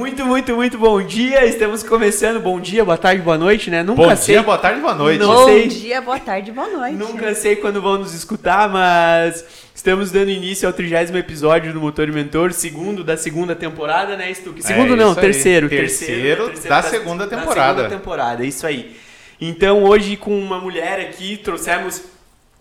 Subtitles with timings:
[0.00, 1.44] Muito, muito, muito bom dia.
[1.46, 2.40] Estamos começando.
[2.40, 3.82] Bom dia, boa tarde, boa noite, né?
[3.82, 4.34] Nunca bom sei.
[4.34, 5.18] dia, boa tarde, boa noite.
[5.18, 5.68] Não bom sei.
[5.68, 6.96] dia, boa tarde, boa noite.
[6.96, 9.44] Nunca sei quando vão nos escutar, mas
[9.74, 14.32] estamos dando início ao trigésimo episódio do Motor e Mentor, segundo da segunda temporada, né,
[14.32, 14.62] Stuck?
[14.62, 17.54] Segundo é, não, terceiro, terceiro, terceiro, terceiro da, da, segunda temporada.
[17.54, 18.96] Da segunda temporada, isso aí.
[19.40, 22.02] Então, hoje com uma mulher aqui, trouxemos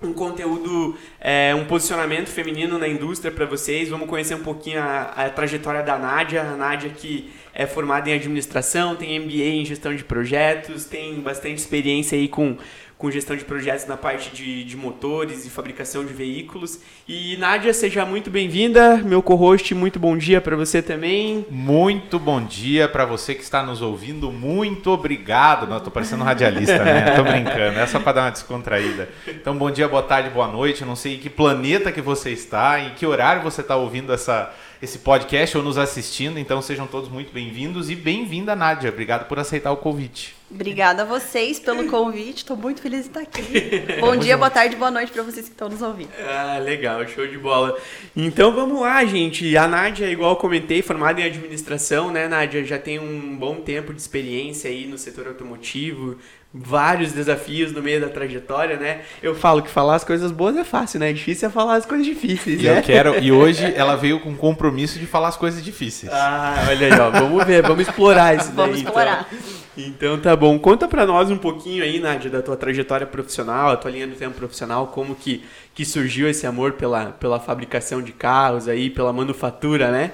[0.02, 3.90] um conteúdo, é, um posicionamento feminino na indústria para vocês.
[3.90, 6.42] Vamos conhecer um pouquinho a, a, trajetória da Nádia.
[6.42, 11.58] A Nádia que é formada em administração, tem MBA em gestão de projetos, tem bastante
[11.58, 12.58] experiência aí com
[13.00, 16.80] com gestão de projetos na parte de, de motores e fabricação de veículos.
[17.08, 21.46] E Nádia, seja muito bem-vinda, meu co-host, muito bom dia para você também.
[21.50, 25.66] Muito bom dia para você que está nos ouvindo, muito obrigado.
[25.66, 27.16] Não, tô parecendo um radialista, né?
[27.16, 29.08] Tô brincando, é só para dar uma descontraída.
[29.26, 30.82] Então, bom dia, boa tarde, boa noite.
[30.82, 34.12] Eu não sei em que planeta que você está, em que horário você está ouvindo
[34.12, 36.38] essa esse podcast ou nos assistindo.
[36.38, 38.90] Então sejam todos muito bem-vindos e bem-vinda, Nádia.
[38.90, 40.39] Obrigado por aceitar o convite.
[40.52, 42.38] Obrigada a vocês pelo convite.
[42.38, 43.84] Estou muito feliz de estar aqui.
[44.02, 46.10] Bom dia, boa tarde, boa noite para vocês que estão nos ouvindo.
[46.28, 47.78] Ah, legal, show de bola.
[48.16, 49.56] Então vamos lá, gente.
[49.56, 52.66] A Nádia, igual eu comentei, formada em administração, né, Nádia?
[52.66, 56.18] Já tem um bom tempo de experiência aí no setor automotivo,
[56.52, 59.02] vários desafios no meio da trajetória, né?
[59.22, 61.12] Eu falo que falar as coisas boas é fácil, né?
[61.12, 62.80] É difícil é falar as coisas difíceis, e né?
[62.80, 66.12] Eu quero, e hoje ela veio com compromisso de falar as coisas difíceis.
[66.12, 68.56] Ah, olha aí, ó, vamos ver, vamos explorar isso daí.
[68.56, 69.28] Vamos explorar.
[69.32, 69.59] Então.
[69.88, 70.58] Então tá bom.
[70.60, 74.16] Conta pra nós um pouquinho aí, Nádia, da tua trajetória profissional, a tua linha do
[74.16, 79.14] tempo profissional, como que, que surgiu esse amor pela, pela fabricação de carros aí, pela
[79.14, 80.12] manufatura, né?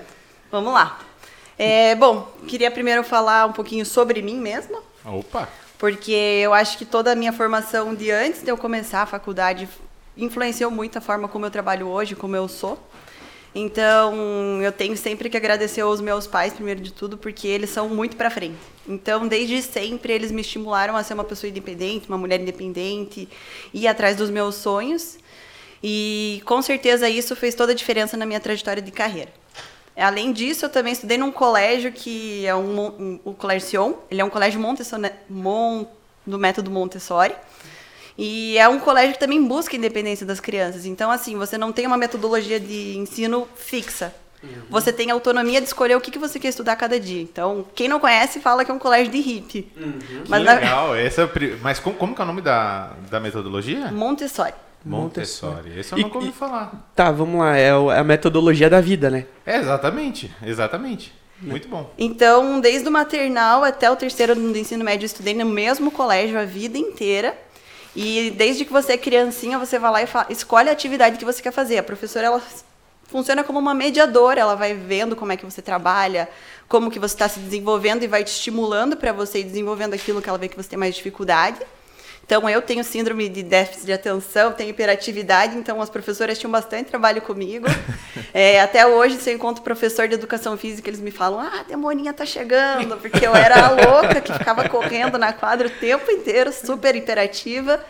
[0.52, 1.00] Vamos lá.
[1.58, 4.80] É, bom, queria primeiro falar um pouquinho sobre mim mesma.
[5.04, 5.48] Opa!
[5.78, 9.68] porque eu acho que toda a minha formação de antes de eu começar a faculdade
[10.18, 12.80] influenciou muito a forma como eu trabalho hoje, como eu sou.
[13.54, 17.88] Então, eu tenho sempre que agradecer aos meus pais, primeiro de tudo, porque eles são
[17.88, 18.58] muito para frente.
[18.88, 23.28] Então, desde sempre, eles me estimularam a ser uma pessoa independente, uma mulher independente,
[23.73, 25.18] ir atrás dos meus sonhos.
[25.84, 29.31] E, com certeza, isso fez toda a diferença na minha trajetória de carreira.
[29.95, 33.94] Além disso, eu também estudei num colégio que é um, um, o Colégio Sion.
[34.12, 35.85] Ele é um colégio Montessori, Mon,
[36.25, 37.34] do método Montessori.
[38.18, 40.85] E é um colégio que também busca a independência das crianças.
[40.85, 44.13] Então, assim, você não tem uma metodologia de ensino fixa.
[44.45, 44.61] Uhum.
[44.69, 47.22] Você tem autonomia de escolher o que, que você quer estudar cada dia.
[47.22, 49.72] Então, quem não conhece fala que é um colégio de hippie.
[49.75, 50.00] Uhum.
[50.28, 50.89] Mas, que legal.
[50.89, 51.00] Na...
[51.00, 51.29] Essa, é
[51.61, 53.91] mas como, como que é o nome da, da metodologia?
[53.91, 54.53] Montessori.
[54.85, 55.79] Montessori.
[55.79, 56.89] Esse eu nunca ouvi falar.
[56.95, 57.57] Tá, vamos lá.
[57.57, 59.25] É a metodologia da vida, né?
[59.45, 60.31] É, exatamente.
[60.45, 61.12] Exatamente.
[61.41, 61.91] Muito bom.
[61.97, 65.91] Então, desde o maternal até o terceiro ano do ensino médio, eu estudei no mesmo
[65.91, 67.35] colégio a vida inteira.
[67.95, 71.25] E desde que você é criancinha, você vai lá e fala, escolhe a atividade que
[71.25, 71.77] você quer fazer.
[71.77, 72.41] A professora, ela
[73.08, 74.42] funciona como uma mediadora.
[74.42, 76.30] Ela vai vendo como é que você trabalha,
[76.68, 80.22] como que você está se desenvolvendo e vai te estimulando para você ir desenvolvendo aquilo
[80.22, 81.60] que ela vê que você tem mais dificuldade.
[82.26, 86.88] Então, eu tenho síndrome de déficit de atenção, tenho hiperatividade, então as professoras tinham bastante
[86.88, 87.68] trabalho comigo.
[88.34, 91.64] É, até hoje, se eu encontro professor de educação física, eles me falam: Ah, a
[91.64, 96.12] demoninha tá chegando, porque eu era a louca que ficava correndo na quadra o tempo
[96.12, 97.82] inteiro, super hiperativa.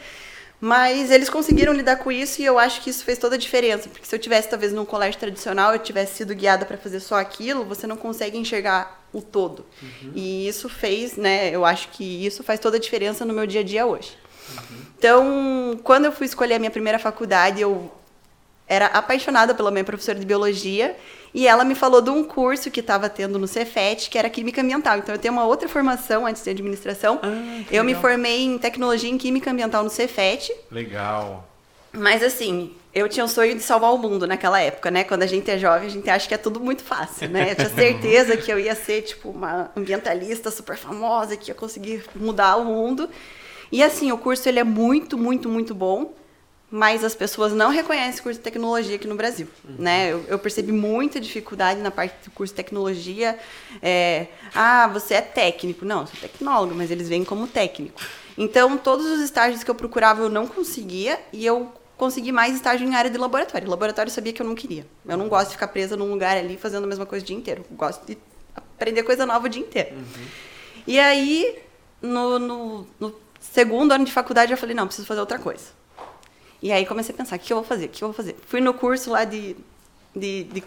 [0.59, 3.89] Mas eles conseguiram lidar com isso e eu acho que isso fez toda a diferença.
[3.89, 7.15] Porque se eu tivesse, talvez, num colégio tradicional, eu tivesse sido guiada para fazer só
[7.15, 9.65] aquilo, você não consegue enxergar o todo.
[9.81, 10.11] Uhum.
[10.15, 11.49] E isso fez, né?
[11.49, 14.17] Eu acho que isso faz toda a diferença no meu dia a dia hoje.
[14.97, 17.91] Então, quando eu fui escolher a minha primeira faculdade, eu
[18.67, 20.95] era apaixonada pela minha professora de biologia
[21.35, 24.61] e ela me falou de um curso que estava tendo no Cefet, que era Química
[24.61, 24.97] Ambiental.
[24.99, 27.19] Então, eu tenho uma outra formação antes de administração.
[27.21, 27.27] Ah,
[27.69, 27.83] eu legal.
[27.83, 30.49] me formei em Tecnologia em Química Ambiental no Cefet.
[30.71, 31.45] Legal.
[31.91, 35.03] Mas, assim, eu tinha o sonho de salvar o mundo naquela época, né?
[35.03, 37.51] Quando a gente é jovem, a gente acha que é tudo muito fácil, né?
[37.51, 42.05] Eu tinha certeza que eu ia ser, tipo, uma ambientalista super famosa, que ia conseguir
[42.15, 43.09] mudar o mundo.
[43.69, 46.13] E assim, o curso ele é muito, muito, muito bom,
[46.75, 49.75] mas as pessoas não reconhecem o curso de tecnologia aqui no Brasil, uhum.
[49.79, 50.11] né?
[50.11, 53.39] Eu, eu, percebi muita dificuldade na parte do curso de tecnologia.
[53.81, 55.85] É, ah, você é técnico.
[55.85, 58.01] Não, eu sou tecnólogo, mas eles vêm como técnico.
[58.37, 62.85] Então, todos os estágios que eu procurava eu não conseguia e eu consegui mais estágio
[62.85, 63.69] em área de laboratório.
[63.69, 64.85] Laboratório eu sabia que eu não queria.
[65.07, 67.37] Eu não gosto de ficar presa num lugar ali fazendo a mesma coisa o dia
[67.37, 67.63] inteiro.
[67.71, 68.17] Eu gosto de
[68.53, 69.95] aprender coisa nova o dia inteiro.
[69.95, 70.25] Uhum.
[70.85, 71.57] E aí,
[72.01, 73.15] no, no, no
[73.53, 75.65] Segundo ano de faculdade, eu falei, não, preciso fazer outra coisa.
[76.61, 77.85] E aí comecei a pensar, o que eu vou fazer?
[77.85, 78.35] O que eu vou fazer?
[78.47, 79.55] Fui no curso lá de
[80.17, 80.63] de, de,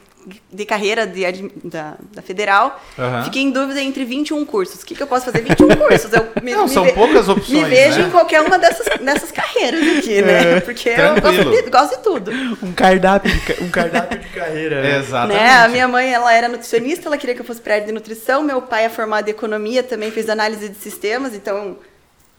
[0.53, 1.23] de carreira de,
[1.65, 2.79] da, da federal.
[2.99, 3.25] Aham.
[3.25, 4.83] Fiquei em dúvida entre 21 cursos.
[4.83, 5.41] O que, que eu posso fazer?
[5.41, 6.13] 21 cursos.
[6.13, 8.09] Eu me, Não, me são ve- poucas opções, Me vejo né?
[8.09, 10.61] em qualquer uma dessas, dessas carreiras aqui, né?
[10.61, 11.63] Porque eu gosto tranquilo.
[11.63, 12.31] de, gosto de tudo.
[12.63, 14.83] Um cardápio de, um cardápio de carreira.
[14.83, 14.99] né?
[14.99, 15.41] Exatamente.
[15.41, 15.51] Né?
[15.51, 18.43] A minha mãe, ela era nutricionista, ela queria que eu fosse para área de nutrição.
[18.43, 21.79] Meu pai é formado em economia, também fez análise de sistemas, então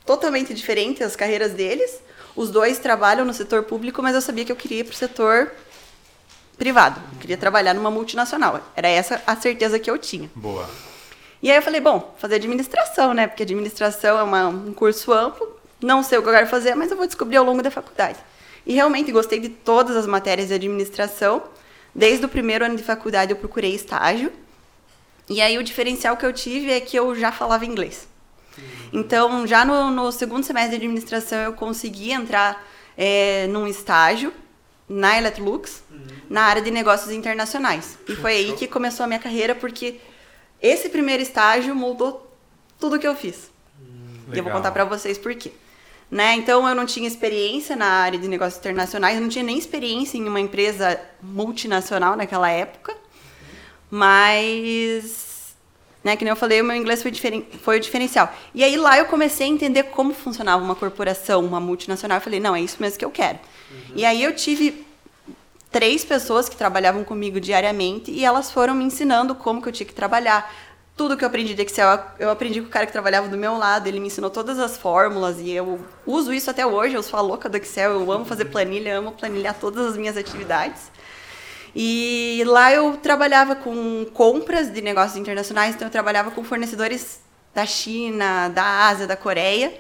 [0.05, 1.91] totalmente diferente as carreiras deles.
[2.39, 4.95] Os dois trabalham no setor público, mas eu sabia que eu queria ir para o
[4.95, 5.51] setor
[6.57, 7.01] privado.
[7.13, 8.61] Eu queria trabalhar numa multinacional.
[8.77, 10.31] Era essa a certeza que eu tinha.
[10.33, 10.65] Boa.
[11.43, 13.27] E aí eu falei, bom, fazer administração, né?
[13.27, 16.89] Porque administração é uma- um curso amplo, não sei o que eu quero fazer, mas
[16.89, 18.19] eu vou descobrir ao longo da faculdade.
[18.65, 21.43] E realmente gostei de todas as matérias de administração.
[21.93, 24.31] Desde o primeiro ano de faculdade eu procurei estágio.
[25.27, 28.07] E aí o diferencial que eu tive é que eu já falava inglês.
[28.91, 32.65] Então, já no, no segundo semestre de administração, eu consegui entrar
[32.97, 34.33] é, num estágio
[34.87, 35.83] na Electrolux,
[36.27, 37.97] na área de negócios internacionais.
[38.07, 39.99] E foi aí que começou a minha carreira, porque
[40.59, 42.35] esse primeiro estágio mudou
[42.79, 43.51] tudo que eu fiz.
[44.31, 44.53] E eu vou legal.
[44.53, 45.51] contar pra vocês por quê.
[46.09, 46.33] Né?
[46.33, 50.17] Então, eu não tinha experiência na área de negócios internacionais, eu não tinha nem experiência
[50.17, 52.97] em uma empresa multinacional naquela época.
[53.91, 55.28] Mas,
[56.03, 58.33] né, que nem eu falei, o meu inglês foi, diferen foi o diferencial.
[58.53, 62.17] E aí lá eu comecei a entender como funcionava uma corporação, uma multinacional.
[62.17, 63.39] Eu falei, não, é isso mesmo que eu quero.
[63.95, 64.85] E aí eu tive
[65.71, 69.85] três pessoas que trabalhavam comigo diariamente e elas foram me ensinando como que eu tinha
[69.85, 70.51] que trabalhar.
[70.95, 73.57] Tudo que eu aprendi de Excel, eu aprendi com o cara que trabalhava do meu
[73.57, 77.17] lado, ele me ensinou todas as fórmulas e eu uso isso até hoje, eu sou
[77.17, 80.91] a louca do Excel, eu amo fazer planilha, amo planilhar todas as minhas atividades.
[81.75, 87.21] E lá eu trabalhava com compras de negócios internacionais, então eu trabalhava com fornecedores
[87.53, 89.71] da China, da Ásia, da Coreia.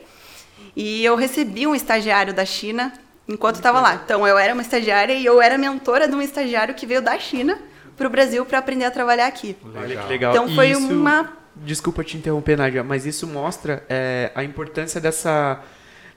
[0.75, 2.93] E eu recebi um estagiário da China
[3.27, 4.01] enquanto eu estava lá.
[4.03, 7.17] Então eu era uma estagiária e eu era mentora de um estagiário que veio da
[7.19, 7.57] China
[7.97, 9.55] para o Brasil para aprender a trabalhar aqui.
[9.75, 10.31] Olha que legal.
[10.31, 15.59] Então foi Isso- uma Desculpa te interromper, Nádia, mas isso mostra é, a importância dessa,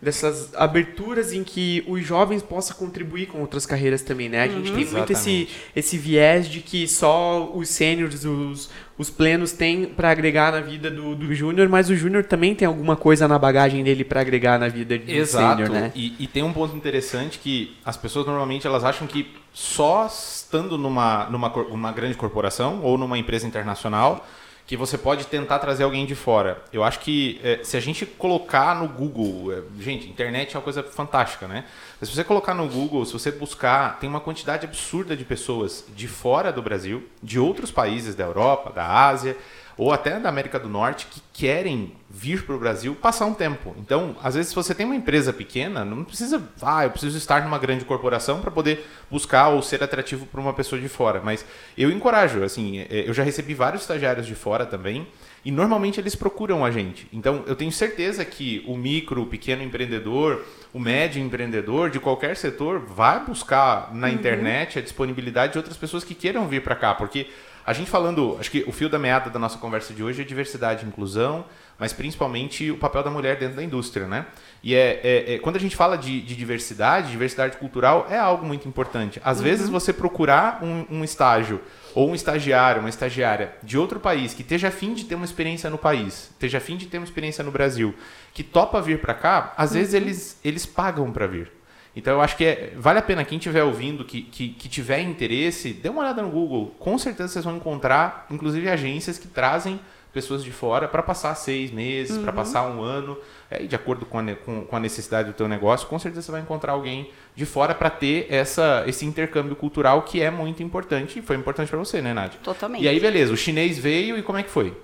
[0.02, 4.42] dessas aberturas em que os jovens possam contribuir com outras carreiras também, né?
[4.42, 5.56] A gente tem muito esse, Exatamente.
[5.76, 8.68] esse viés de que só os sêniores, os,
[8.98, 12.66] os plenos têm para agregar na vida do, do júnior, mas o júnior também tem
[12.66, 15.58] alguma coisa na bagagem dele para agregar na vida do Exato.
[15.62, 15.92] sênior, né?
[15.94, 20.76] E, e tem um ponto interessante que as pessoas normalmente elas acham que só estando
[20.76, 24.26] numa, numa, cor- uma grande corporação ou numa empresa internacional
[24.66, 26.62] que você pode tentar trazer alguém de fora.
[26.72, 30.62] Eu acho que eh, se a gente colocar no Google, eh, gente, internet é uma
[30.62, 31.64] coisa fantástica, né?
[32.00, 35.84] Mas se você colocar no Google, se você buscar, tem uma quantidade absurda de pessoas
[35.94, 39.36] de fora do Brasil, de outros países da Europa, da Ásia,
[39.76, 43.74] ou até da América do Norte que querem vir para o Brasil passar um tempo.
[43.78, 47.42] Então, às vezes, se você tem uma empresa pequena, não precisa, ah, eu preciso estar
[47.42, 51.20] numa grande corporação para poder buscar ou ser atrativo para uma pessoa de fora.
[51.24, 51.44] Mas
[51.76, 55.06] eu encorajo, assim, eh, eu já recebi vários estagiários de fora também.
[55.44, 57.08] E normalmente eles procuram a gente.
[57.12, 62.36] Então eu tenho certeza que o micro, o pequeno empreendedor, o médio empreendedor de qualquer
[62.36, 66.94] setor vai buscar na internet a disponibilidade de outras pessoas que queiram vir para cá,
[66.94, 67.26] porque
[67.64, 70.24] a gente falando, acho que o fio da meada da nossa conversa de hoje é
[70.24, 71.44] diversidade e inclusão,
[71.78, 74.26] mas principalmente o papel da mulher dentro da indústria, né?
[74.62, 78.44] E é, é- é- quando a gente fala de, de diversidade, diversidade cultural é algo
[78.44, 79.20] muito importante.
[79.24, 81.60] Às vezes você procurar um, um estágio
[81.94, 85.68] ou um estagiário, uma estagiária de outro país que esteja afim de ter uma experiência
[85.70, 87.94] no país, esteja afim de ter uma experiência no Brasil,
[88.32, 91.50] que topa vir para cá, às vezes eles, eles pagam para vir.
[91.94, 95.00] Então eu acho que é- vale a pena quem estiver ouvindo, que, que, que tiver
[95.00, 96.74] interesse, dê uma olhada no Google.
[96.78, 99.78] Com certeza vocês vão encontrar, inclusive, agências que trazem
[100.12, 103.16] pessoas de fora para passar seis meses, para passar um ano,
[103.50, 106.20] é, e de acordo com a, com, com a necessidade do teu negócio, com certeza
[106.22, 110.62] você vai encontrar alguém de fora para ter essa, esse intercâmbio cultural que é muito
[110.62, 112.38] importante e foi importante para você, né, Nádia?
[112.42, 112.84] Totalmente.
[112.84, 114.76] E aí, beleza, o chinês veio e como é que foi?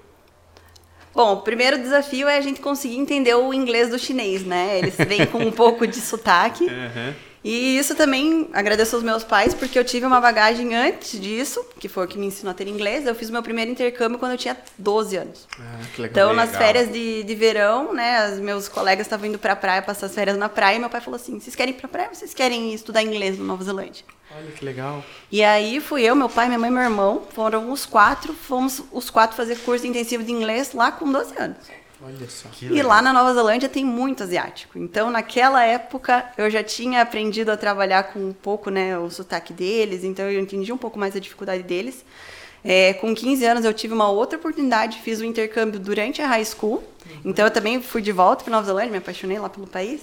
[1.18, 4.78] Bom, o primeiro desafio é a gente conseguir entender o inglês do chinês, né?
[4.78, 6.64] Eles vêm com um pouco de sotaque.
[7.42, 11.88] E isso também agradeço aos meus pais, porque eu tive uma bagagem antes disso, que
[11.88, 13.06] foi o que me ensinou a ter inglês.
[13.06, 15.48] Eu fiz meu primeiro intercâmbio quando eu tinha 12 anos.
[15.58, 16.10] Ah, que legal.
[16.10, 16.62] Então, nas legal.
[16.62, 20.36] férias de, de verão, né, os meus colegas estavam indo pra praia, passar as férias
[20.36, 22.74] na praia, e meu pai falou assim: vocês querem ir pra praia ou vocês querem
[22.74, 24.04] estudar inglês na Nova Zelândia?
[24.36, 25.02] Olha que legal.
[25.32, 28.82] E aí fui eu, meu pai, minha mãe e meu irmão, foram os quatro, fomos
[28.92, 31.56] os quatro fazer curso intensivo de inglês lá com 12 anos.
[32.00, 32.48] Olha só.
[32.62, 34.78] E lá na Nova Zelândia tem muito asiático.
[34.78, 39.52] Então, naquela época, eu já tinha aprendido a trabalhar com um pouco né, o sotaque
[39.52, 42.04] deles, então eu entendi um pouco mais a dificuldade deles.
[42.64, 46.44] É, com 15 anos, eu tive uma outra oportunidade, fiz o intercâmbio durante a high
[46.44, 46.82] school.
[47.24, 50.02] Então, eu também fui de volta para Nova Zelândia, me apaixonei lá pelo país.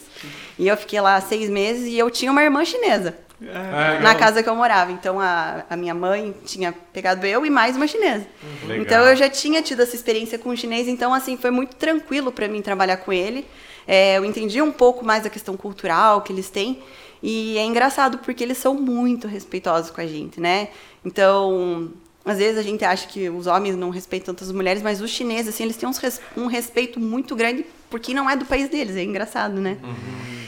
[0.60, 3.16] E eu fiquei lá seis meses e eu tinha uma irmã chinesa.
[3.54, 4.92] Ah, na casa que eu morava.
[4.92, 8.26] Então a, a minha mãe tinha pegado eu e mais uma chinesa.
[8.64, 8.84] Legal.
[8.84, 12.32] Então eu já tinha tido essa experiência com o chinês, então assim foi muito tranquilo
[12.32, 13.46] para mim trabalhar com ele.
[13.88, 16.82] É, eu entendi um pouco mais da questão cultural que eles têm
[17.22, 20.70] e é engraçado porque eles são muito respeitosos com a gente, né?
[21.04, 21.92] Então
[22.26, 25.10] às vezes a gente acha que os homens não respeitam tanto as mulheres, mas os
[25.12, 28.96] chineses assim eles têm res- um respeito muito grande porque não é do país deles,
[28.96, 29.78] é engraçado, né?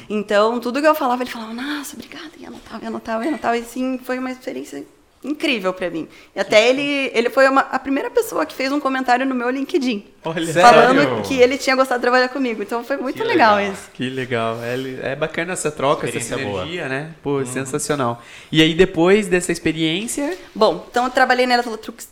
[0.09, 3.57] Então, tudo que eu falava, ele falava, nossa, obrigada, e anotava, e anotava, e anotava.
[3.57, 4.85] E assim, foi uma experiência
[5.23, 6.07] incrível pra mim.
[6.35, 9.49] E até ele, ele foi uma- a primeira pessoa que fez um comentário no meu
[9.49, 10.05] LinkedIn.
[10.23, 11.21] Olha, Falando Sério?
[11.23, 12.61] que ele tinha gostado de trabalhar comigo.
[12.61, 13.73] Então foi muito legal, legal.
[13.73, 13.89] isso.
[13.93, 14.57] Que legal.
[14.61, 16.61] É, é bacana essa troca, essa boa.
[16.63, 17.11] sinergia, né?
[17.23, 18.21] Pô, sensacional.
[18.51, 21.61] E aí, depois dessa experiência, Bom, então eu trabalhei na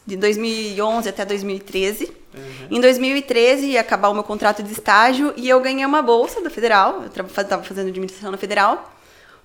[0.06, 2.12] de 2011 até 2013.
[2.70, 6.50] Em 2013 ia acabar o meu contrato de estágio e eu ganhei uma bolsa da
[6.50, 7.02] Federal.
[7.04, 8.92] Eu estava fazendo administração na Federal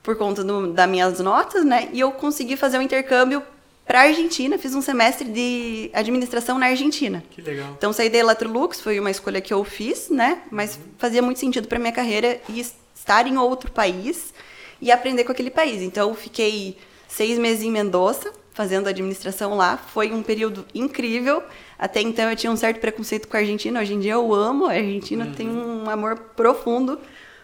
[0.03, 1.89] por conta do, das minhas notas, né?
[1.93, 3.43] E eu consegui fazer um intercâmbio
[3.87, 4.57] para Argentina.
[4.59, 7.23] Fiz um semestre de administração na Argentina.
[7.31, 7.75] que legal.
[7.77, 10.43] Então saí da Electrolux, foi uma escolha que eu fiz, né?
[10.51, 12.65] Mas fazia muito sentido para minha carreira e
[12.95, 14.33] estar em outro país
[14.81, 15.83] e aprender com aquele país.
[15.83, 16.79] Então fiquei
[17.09, 19.77] seis meses em Mendoza fazendo administração lá.
[19.77, 21.43] Foi um período incrível.
[21.79, 23.81] Até então eu tinha um certo preconceito com a Argentina.
[23.81, 26.99] Hoje em dia eu amo a Argentina, tenho um amor profundo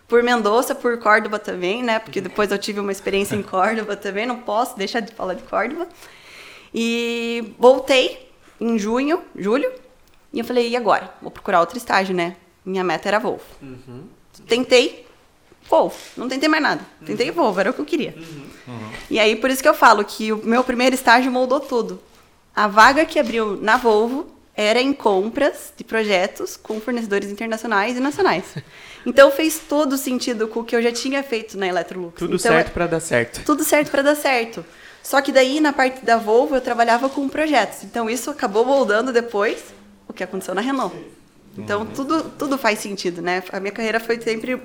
[0.09, 1.99] por Mendoza, por Córdoba também, né?
[1.99, 4.27] Porque depois eu tive uma experiência em Córdoba também.
[4.27, 5.89] Não posso deixar de falar de Córdoba.
[6.75, 9.71] E voltei em junho, julho,
[10.33, 11.13] e eu falei, e agora?
[11.23, 12.37] Vou procurar outro estágio, né?
[12.65, 13.45] Minha meta era Volvo.
[14.47, 15.07] Tentei,
[15.69, 15.97] Volvo.
[16.17, 16.83] Não tentei mais nada.
[17.05, 18.15] Tentei Volvo, era o que eu queria.
[19.09, 22.01] E aí, por isso que eu falo que o meu primeiro estágio moldou tudo.
[22.55, 28.01] A vaga que abriu na Volvo era em compras de projetos com fornecedores internacionais e
[28.01, 28.45] nacionais.
[29.05, 32.19] Então fez todo sentido com o que eu já tinha feito na Electrolux.
[32.19, 33.43] Tudo então, certo pra dar certo.
[33.45, 34.65] tudo certo para dar certo.
[35.07, 37.85] Só que daí, na parte da Volvo, eu trabalhava com projetos.
[37.85, 39.59] Então, isso acabou moldando depois
[40.09, 40.97] o que aconteceu na Renault.
[41.57, 43.41] Então, tudo, tudo faz sentido, né?
[43.53, 44.61] A minha carreira foi sempre...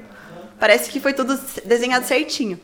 [0.59, 2.59] Parece que foi tudo desenhado certinho.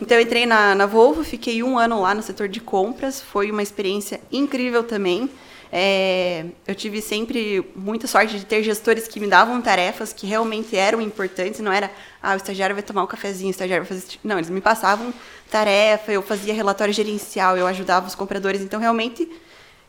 [0.00, 3.20] Então, eu entrei na, na Volvo, fiquei um ano lá no setor de compras.
[3.20, 5.28] Foi uma experiência incrível também.
[5.72, 10.76] É, eu tive sempre muita sorte de ter gestores que me davam tarefas que realmente
[10.76, 11.60] eram importantes.
[11.60, 11.90] Não era,
[12.22, 14.08] ah, o estagiário vai tomar um cafezinho, o estagiário vai fazer...
[14.08, 15.12] tipo- Não, eles me passavam
[15.50, 18.60] tarefa, eu fazia relatório gerencial, eu ajudava os compradores.
[18.60, 19.28] Então, realmente,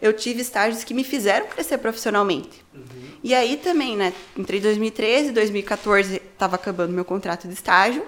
[0.02, 2.64] eu tive estágios que me fizeram crescer profissionalmente.
[3.24, 4.14] E aí também, né?
[4.38, 8.04] Entrei em 2013, 2014 estava acabando meu contrato de estágio.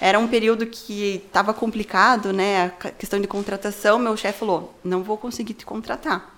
[0.00, 2.72] Era um período que estava complicado, né?
[2.80, 3.98] A questão de contratação.
[3.98, 6.37] Meu chefe falou: não vou conseguir te contratar.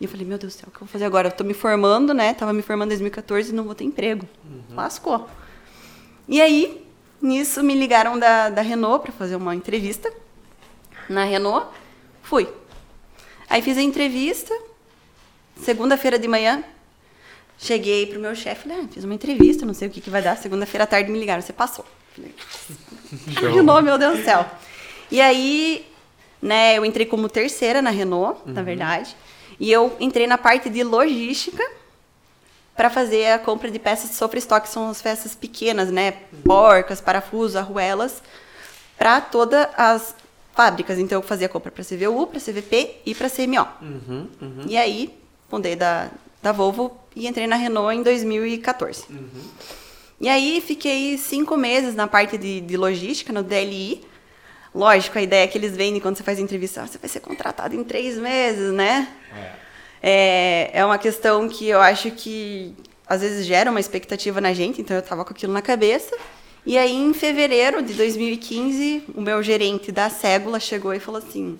[0.00, 1.28] E eu falei: meu Deus do céu, o que eu vou fazer agora?
[1.28, 2.32] Eu tô me formando, né?
[2.32, 4.26] Tava me formando em 2014 e não vou ter emprego.
[4.70, 5.28] Lascou.
[6.26, 6.86] E aí,
[7.20, 10.10] nisso, me ligaram da, da Renault para fazer uma entrevista.
[11.08, 11.66] Na Renault,
[12.22, 12.48] fui.
[13.48, 14.56] Aí fiz a entrevista,
[15.56, 16.62] segunda-feira de manhã,
[17.58, 20.22] cheguei pro meu chefe, falei, ah, fiz uma entrevista, não sei o que, que vai
[20.22, 20.36] dar.
[20.36, 21.84] Segunda-feira à tarde me ligaram, você passou.
[22.14, 22.32] Falei,
[23.52, 24.46] Renault, meu Deus do céu.
[25.10, 25.84] E aí,
[26.40, 29.16] né, eu entrei como terceira na Renault, na verdade.
[29.60, 31.62] E eu entrei na parte de logística
[32.74, 36.12] para fazer a compra de peças de sofra estoque, são as peças pequenas, né?
[36.42, 38.22] Porcas, parafusos, arruelas,
[38.96, 40.14] para todas as
[40.54, 40.98] fábricas.
[40.98, 43.68] Então eu fazia a compra para CVU, para CVP e para CMO.
[43.82, 44.64] Uhum, uhum.
[44.66, 45.14] E aí,
[45.50, 46.10] fundei da,
[46.42, 49.04] da Volvo e entrei na Renault em 2014.
[50.18, 54.02] E aí, fiquei cinco meses na parte de, de logística, no DLI.
[54.74, 57.20] Lógico, a ideia é que eles vendem quando você faz entrevista, ah, você vai ser
[57.20, 59.08] contratado em três meses, né?
[60.02, 62.74] É, é uma questão que eu acho que
[63.06, 66.16] às vezes gera uma expectativa na gente, então eu tava com aquilo na cabeça.
[66.64, 71.58] E aí, em fevereiro de 2015, o meu gerente da Ségula chegou e falou assim: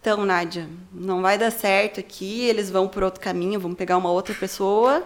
[0.00, 4.10] Então, Nádia, não vai dar certo aqui, eles vão por outro caminho, vão pegar uma
[4.10, 5.04] outra pessoa.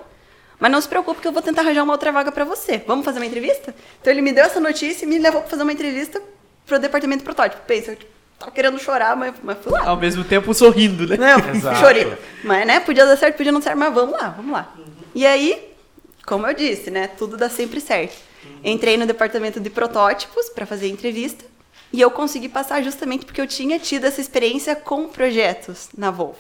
[0.61, 2.79] Mas não se preocupe que eu vou tentar arranjar uma outra vaga para você.
[2.87, 3.75] Vamos fazer uma entrevista?
[4.01, 6.23] Então ele me deu essa notícia e me levou para fazer uma entrevista
[6.67, 7.63] pro departamento de protótipo.
[7.67, 9.89] Pensa, eu tipo, tava querendo chorar, mas, mas fui lá.
[9.89, 11.17] Ao mesmo tempo sorrindo, né?
[11.17, 11.79] Não, Exato.
[11.79, 12.13] chorei.
[12.43, 14.75] Mas, né, podia dar certo, podia não ser, mas vamos lá, vamos lá.
[15.15, 15.73] E aí,
[16.27, 18.17] como eu disse, né, tudo dá sempre certo.
[18.65, 21.45] Entrei no departamento de protótipos para fazer entrevista
[21.93, 26.39] e eu consegui passar justamente porque eu tinha tido essa experiência com projetos na Volvo.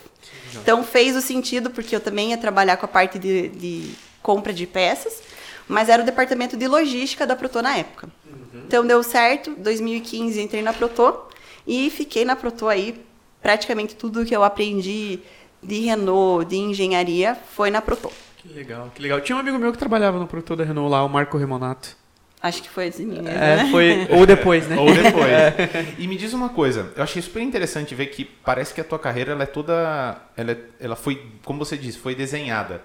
[0.54, 3.90] Então fez o sentido porque eu também ia trabalhar com a parte de, de
[4.22, 5.22] compra de peças,
[5.68, 8.08] mas era o departamento de logística da Proto na época.
[8.54, 11.22] Então deu certo, 2015 entrei na Proto
[11.66, 13.02] e fiquei na Proto aí
[13.40, 15.20] praticamente tudo que eu aprendi
[15.62, 18.10] de Renault, de engenharia, foi na Proto.
[18.38, 19.20] Que legal, que legal.
[19.20, 21.96] Tinha um amigo meu que trabalhava no produtor da Renault lá, o Marco Remonato.
[22.42, 23.68] Acho que foi assim É, né?
[23.70, 24.76] foi, ou depois, né?
[24.76, 25.30] Ou depois.
[25.96, 28.98] E me diz uma coisa, eu achei super interessante ver que parece que a tua
[28.98, 30.20] carreira ela é toda.
[30.36, 32.82] Ela, é- ela foi, como você disse, foi desenhada.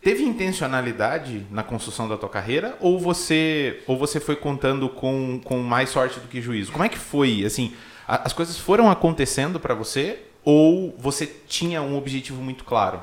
[0.00, 5.58] Teve intencionalidade na construção da tua carreira ou você ou você foi contando com, com
[5.58, 6.70] mais sorte do que juízo?
[6.70, 7.44] Como é que foi?
[7.44, 7.74] Assim,
[8.06, 13.02] a- as coisas foram acontecendo para você ou você tinha um objetivo muito claro?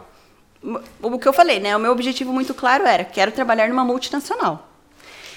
[1.02, 1.76] O que eu falei, né?
[1.76, 4.72] O meu objetivo muito claro era: quero trabalhar numa multinacional.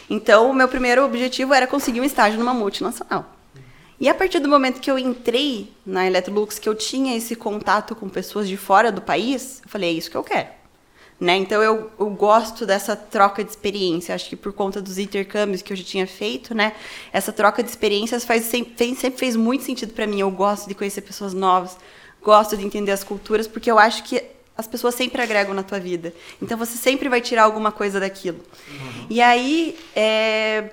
[0.08, 3.26] Então, o meu primeiro objetivo era conseguir um estágio numa multinacional.
[4.00, 7.94] E a partir do momento que eu entrei na Electrolux, que eu tinha esse contato
[7.94, 10.48] com pessoas de fora do país, eu falei: é isso que eu quero.
[11.20, 11.36] Né?
[11.36, 14.14] Então, eu, eu gosto dessa troca de experiência.
[14.14, 16.72] Acho que por conta dos intercâmbios que eu já tinha feito, né?
[17.12, 20.20] Essa troca de experiências faz, sempre, fez- sempre fez muito sentido para mim.
[20.20, 21.76] Eu gosto de conhecer pessoas novas,
[22.22, 24.22] gosto de entender as culturas, porque eu acho que
[24.56, 26.14] as pessoas sempre agregam na tua vida.
[26.40, 28.38] Então você sempre vai tirar alguma coisa daquilo.
[29.10, 30.70] E aí, é,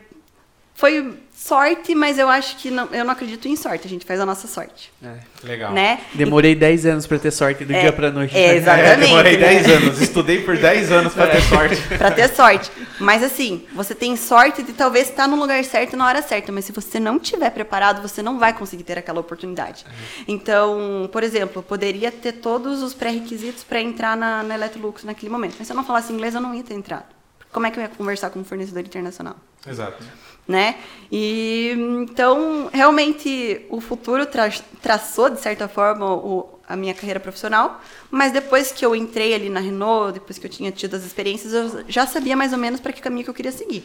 [0.75, 1.17] foi
[1.49, 3.85] sorte, mas eu acho que não, eu não acredito em sorte.
[3.85, 5.17] A gente faz a nossa sorte, É.
[5.43, 5.71] Legal.
[5.73, 6.01] né?
[6.15, 8.35] Demorei 10 anos pra ter sorte do É, dia pra noite.
[8.35, 8.55] é, né?
[8.57, 8.89] exatamente.
[8.89, 9.47] É, demorei né?
[9.61, 11.81] 10 anos, estudei por 10 anos para ter sorte.
[11.99, 12.71] Pra ter sorte.
[12.99, 16.65] Mas assim, você tem sorte de talvez estar no lugar certo na hora certa, mas
[16.65, 19.85] se você não estiver preparado, você não vai conseguir ter aquela oportunidade.
[20.27, 25.31] Então, por exemplo, eu poderia ter todos os pré-requisitos para entrar na, na Electrolux naquele
[25.31, 27.05] momento, mas se eu não falasse inglês, eu não ia ter entrado.
[27.51, 29.35] Como é que eu ia conversar com um fornecedor internacional?
[29.67, 30.03] Exato.
[30.47, 30.75] Né?
[31.11, 34.49] E então, realmente, o futuro tra
[34.81, 39.49] traçou, de certa forma, o, a minha carreira profissional, mas depois que eu entrei ali
[39.49, 42.79] na Renault, depois que eu tinha tido as experiências, eu já sabia mais ou menos
[42.79, 43.83] para que caminho que eu queria seguir.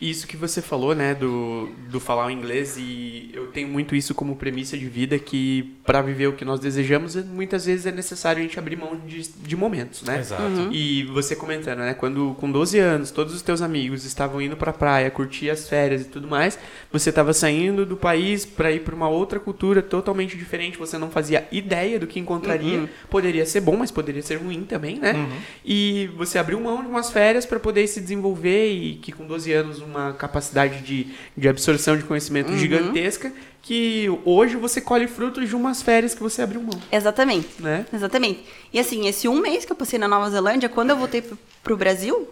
[0.00, 3.94] E Isso que você falou, né, do, do falar o inglês, e eu tenho muito
[3.94, 7.92] isso como premissa de vida, que para viver o que nós desejamos, muitas vezes é
[7.92, 10.18] necessário a gente abrir mão de, de momentos, né?
[10.18, 10.68] Exato.
[10.72, 14.72] E você comentando, né, quando com 12 anos, todos os teus amigos estavam indo pra
[14.72, 16.58] praia, curtir as férias e tudo mais,
[16.90, 21.10] você estava saindo do país para ir para uma outra cultura totalmente diferente, você não
[21.10, 21.61] fazia ideia
[21.98, 22.88] do que encontraria.
[23.08, 25.28] Poderia ser bom, mas poderia ser ruim também, né?
[25.64, 29.52] E você abriu mão de umas férias para poder se desenvolver e que com 12
[29.52, 35.54] anos uma capacidade de, de absorção de conhecimento gigantesca que hoje você colhe frutos de
[35.54, 37.62] umas férias que você abriu mão, Exatamente.
[37.62, 37.86] né?
[37.92, 38.44] Exatamente.
[38.72, 41.38] E assim, esse um mês que eu passei na Nova Zelândia, quando eu voltei pro,
[41.62, 42.28] pro Brasil,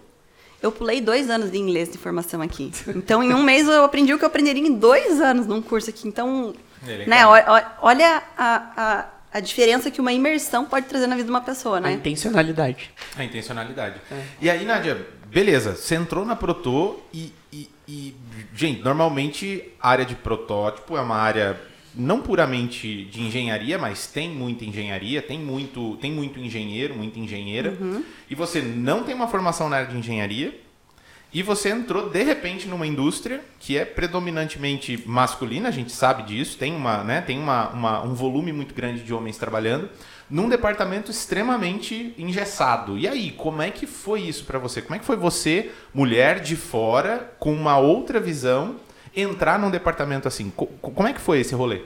[0.60, 2.72] eu pulei dois anos de inglês de formação aqui.
[2.88, 5.88] Então, em um mês eu aprendi o que eu aprenderia em dois anos num curso
[5.88, 6.06] aqui.
[6.06, 6.52] Então,
[6.86, 7.24] É né,
[7.80, 11.78] olha a, a, a diferença que uma imersão pode trazer na vida de uma pessoa,
[11.78, 11.92] A né?
[11.92, 12.90] intencionalidade.
[13.16, 14.00] A intencionalidade.
[14.40, 18.14] E aí, Nádia, beleza, você entrou na Proto e, e, e,
[18.54, 21.60] gente, normalmente a área de protótipo é uma área
[21.94, 27.76] não puramente de engenharia, mas tem muita engenharia, tem muito, tem muito engenheiro, muita engenheira.
[28.28, 30.58] E você não tem uma formação na área de engenharia.
[31.32, 36.58] E você entrou de repente numa indústria que é predominantemente masculina, a gente sabe disso,
[36.58, 39.88] tem, uma, né, tem uma, uma- um volume muito grande de homens trabalhando,
[40.28, 42.98] num departamento extremamente engessado.
[42.98, 44.82] E aí, como é que foi isso para você?
[44.82, 48.76] Como é que foi você, mulher de fora, com uma outra visão,
[49.14, 50.50] entrar num departamento assim?
[50.50, 51.82] Co- co- como é que foi esse rolê?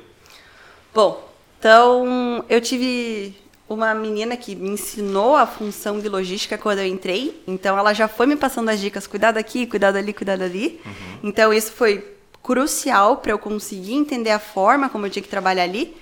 [0.94, 1.28] Bom,
[1.58, 3.34] então eu tive
[3.68, 7.42] uma menina que me ensinou a função de logística quando eu entrei.
[7.46, 10.80] Então ela já foi me passando as dicas, cuidado aqui, cuidado ali, cuidado ali.
[11.22, 15.62] Então isso foi crucial para eu conseguir entender a forma como eu tinha que trabalhar
[15.62, 15.96] ali.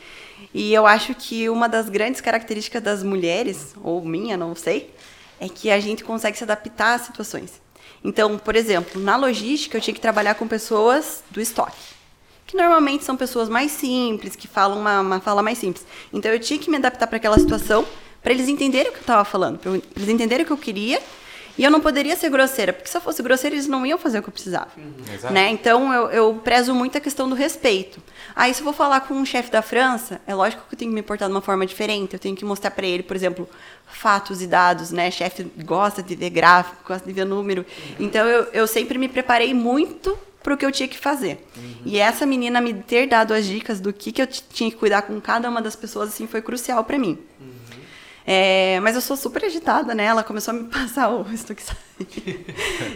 [0.52, 4.92] E eu acho que uma das grandes características das mulheres, ou minha, não sei,
[5.38, 7.60] é que a gente consegue se adaptar às situações.
[8.04, 12.01] Então, por exemplo, na logística eu tinha que trabalhar com pessoas do estoque
[12.52, 15.86] que normalmente são pessoas mais simples, que falam uma, uma fala mais simples.
[16.12, 17.82] Então eu tinha que me adaptar para aquela situação,
[18.22, 21.00] para eles entenderem o que eu estava falando, para eles entenderem o que eu queria.
[21.56, 24.18] E eu não poderia ser grosseira, porque se eu fosse grosseira, eles não iam fazer
[24.18, 24.68] o que eu precisava.
[25.14, 25.32] Exato.
[25.32, 25.50] Né?
[25.50, 28.02] Então eu, eu prezo muito a questão do respeito.
[28.36, 30.90] Aí, se eu vou falar com um chefe da França, é lógico que eu tenho
[30.90, 32.14] que me portar de uma forma diferente.
[32.14, 33.48] Eu tenho que mostrar para ele, por exemplo,
[33.86, 34.90] fatos e dados.
[34.90, 35.10] Né?
[35.10, 37.64] Chefe gosta de ver gráfico, gosta de ver número.
[38.00, 41.46] Então eu, eu sempre me preparei muito para o que eu tinha que fazer.
[41.84, 45.02] E essa menina me ter dado as dicas do que, que eu tinha que cuidar
[45.02, 47.18] com cada uma das pessoas assim foi crucial para mim.
[48.24, 50.04] É, mas eu sou super agitada, né?
[50.04, 51.26] Ela começou a me passar o.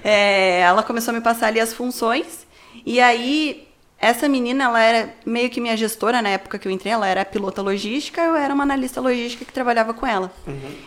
[0.04, 2.46] É, ela começou a me passar ali as funções
[2.84, 3.66] e aí
[3.98, 6.92] essa menina ela era meio que minha gestora na época que eu entrei.
[6.92, 10.32] Ela era pilota logística, eu era uma analista logística que trabalhava com ela.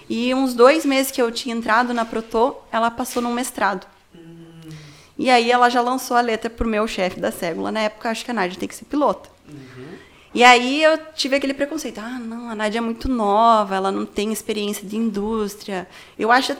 [0.09, 3.87] E uns dois meses que eu tinha entrado na Proto, ela passou num mestrado.
[5.19, 7.71] E aí ela já lançou a letra pro meu chefe da célula.
[7.73, 9.29] Na época, acho que a Nádia tem que ser pilota.
[10.33, 11.99] E aí eu tive aquele preconceito.
[11.99, 15.87] Ah, não, a Nádia é muito nova, ela não tem experiência de indústria.
[16.17, 16.55] Eu acho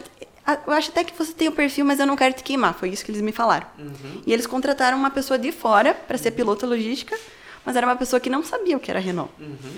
[0.46, 2.74] "Ah, eu acho até que você tem o perfil, mas eu não quero te queimar.
[2.74, 3.68] Foi isso que eles me falaram.
[4.28, 7.16] E eles contrataram uma pessoa de fora para ser piloto logística,
[7.64, 9.32] mas era uma pessoa que não sabia o que era Renault.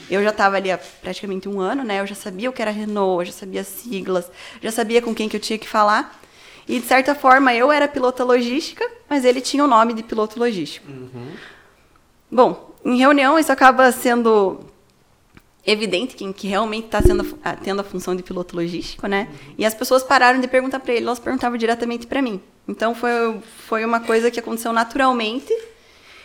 [0.09, 1.99] Eu já estava ali há praticamente um ano, né?
[1.99, 5.13] Eu já sabia o que era Renault, eu já sabia as siglas, já sabia com
[5.13, 6.19] quem que eu tinha que falar.
[6.67, 10.39] E, de certa forma, eu era pilota logística, mas ele tinha o nome de piloto
[10.39, 10.87] logístico.
[12.31, 14.59] Bom, em reunião isso acaba sendo
[15.65, 17.01] evidente quem que realmente está
[17.61, 19.27] tendo a função de piloto logístico, né?
[19.57, 22.41] E as pessoas pararam de perguntar para ele, elas perguntavam diretamente para mim.
[22.67, 25.53] Então foi, foi uma coisa que aconteceu naturalmente.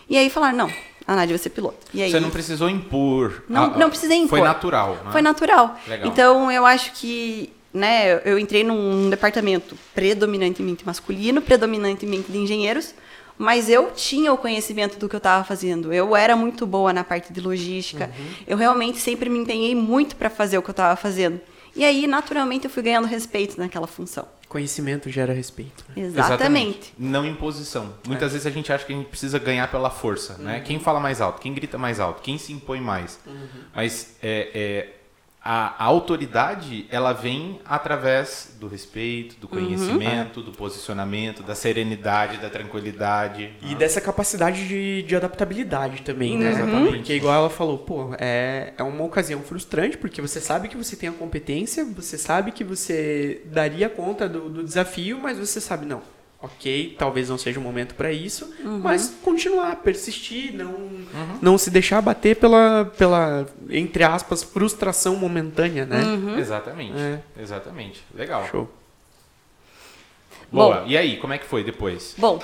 [0.09, 0.73] E aí falaram, não,
[1.07, 1.79] a Nádia vai ser piloto.
[1.93, 3.43] E aí, Você não precisou impor.
[3.49, 4.39] Não- Ah, não precisei impor.
[4.39, 4.95] Foi natural.
[5.05, 5.11] né?
[5.13, 5.77] Foi natural.
[5.89, 6.09] Legal.
[6.09, 12.95] Então, eu acho que, né, eu- entrei num departamento predominantemente masculino, predominantemente de engenheiros,
[13.39, 15.93] mas eu tinha o conhecimento do que eu estava fazendo.
[15.93, 18.07] Eu era muito boa na parte de logística.
[18.19, 18.27] Uhum.
[18.47, 21.39] Eu realmente sempre me empenhei muito para fazer o que eu estava fazendo.
[21.75, 24.27] E aí, naturalmente, eu fui ganhando respeito naquela função.
[24.49, 25.85] Conhecimento gera respeito.
[25.95, 26.05] né?
[26.05, 26.95] Exatamente.
[26.99, 27.93] Não imposição.
[28.07, 30.61] Muitas vezes a gente acha que a gente precisa ganhar pela força, né?
[30.61, 33.19] Quem fala mais alto, quem grita mais alto, quem se impõe mais.
[33.75, 34.89] Mas é, é,
[35.47, 42.51] a, a autoridade, ela vem através do respeito, do conhecimento, do posicionamento, da serenidade, da
[42.51, 43.53] tranquilidade.
[43.63, 46.51] E dessa capacidade de, de adaptabilidade também, né?
[46.51, 46.97] Exatamente.
[46.97, 50.97] Porque igual ela falou, pô, é, é uma ocasião frustrante, porque você sabe que você
[50.97, 55.87] tem a competência, você sabe que você daria conta do, do desafio, mas você sabe,
[55.87, 56.03] não,
[56.41, 60.75] ok, talvez não seja o momento para isso, mas continuar, persistir, não,
[61.41, 66.03] não se deixar bater pela, pela, entre aspas, frustração momentânea, né?
[66.39, 66.99] Exatamente.
[66.99, 67.21] É.
[67.41, 68.03] Exatamente.
[68.15, 68.47] Legal.
[68.51, 68.69] Show.
[70.53, 70.85] Boa.
[70.87, 72.15] E aí, como é que foi depois?
[72.17, 72.41] Bom,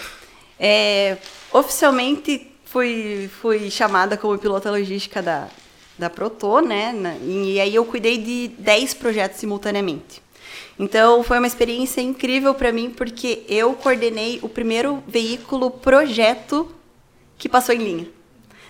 [0.59, 1.18] é,
[1.52, 5.48] oficialmente fui, fui chamada como pilota logística da,
[5.98, 6.94] da Proto, né?
[7.22, 10.21] e aí eu cuidei de 10 projetos simultaneamente.
[10.78, 16.68] Então foi uma experiência incrível para mim porque eu coordenei o primeiro veículo projeto
[17.38, 18.09] que passou em linha.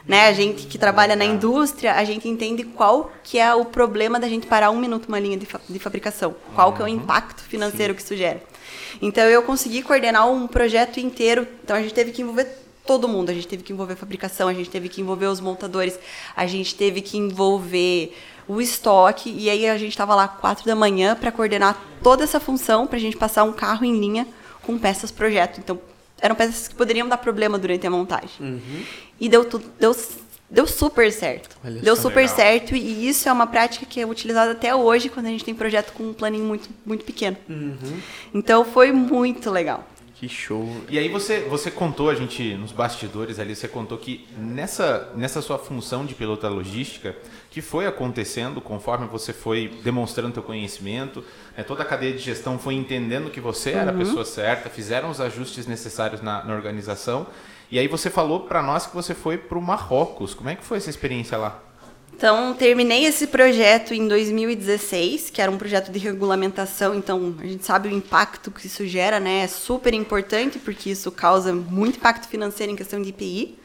[0.06, 0.26] Né?
[0.26, 4.28] A gente que trabalha na indústria, a gente entende qual que é o problema da
[4.28, 6.34] gente parar um minuto uma linha de, fa- de fabricação.
[6.54, 8.42] Qual que é o impacto financeiro que isso gera.
[9.00, 11.46] Então eu consegui coordenar um projeto inteiro.
[11.62, 13.30] Então a gente teve que envolver todo mundo.
[13.30, 15.98] A gente teve que envolver a fabricação, a gente teve que envolver os montadores,
[16.36, 18.16] a gente teve que envolver
[18.48, 19.34] o estoque.
[19.36, 22.96] E aí a gente estava lá quatro da manhã para coordenar toda essa função para
[22.96, 24.26] a gente passar um carro em linha
[24.62, 25.58] com peças projeto.
[25.58, 25.78] Então
[26.20, 28.62] eram peças que poderiam dar problema durante a montagem.
[29.20, 29.94] E deu tudo, deu,
[30.48, 31.56] deu super certo.
[31.64, 32.36] Olha deu super Legal.
[32.36, 35.54] certo e isso é uma prática que é utilizada até hoje quando a gente tem
[35.54, 37.36] projeto com um planinho muito, muito pequeno.
[38.32, 39.84] Então foi muito legal.
[40.22, 40.68] Que show.
[40.88, 45.42] E aí você, você contou, a gente, nos bastidores ali, você contou que nessa, nessa
[45.42, 47.16] sua função de pilota logística,
[47.50, 51.24] que foi acontecendo conforme você foi demonstrando seu conhecimento,
[51.56, 55.10] né, toda a cadeia de gestão foi entendendo que você era a pessoa certa, fizeram
[55.10, 57.26] os ajustes necessários na, na organização,
[57.68, 60.34] e aí você falou para nós que você foi para o Marrocos.
[60.34, 61.60] Como é que foi essa experiência lá?
[62.14, 66.94] Então, terminei esse projeto em 2016, que era um projeto de regulamentação.
[66.94, 69.42] Então, a gente sabe o impacto que isso gera, né?
[69.42, 73.58] É super importante, porque isso causa muito impacto financeiro em questão de IPI.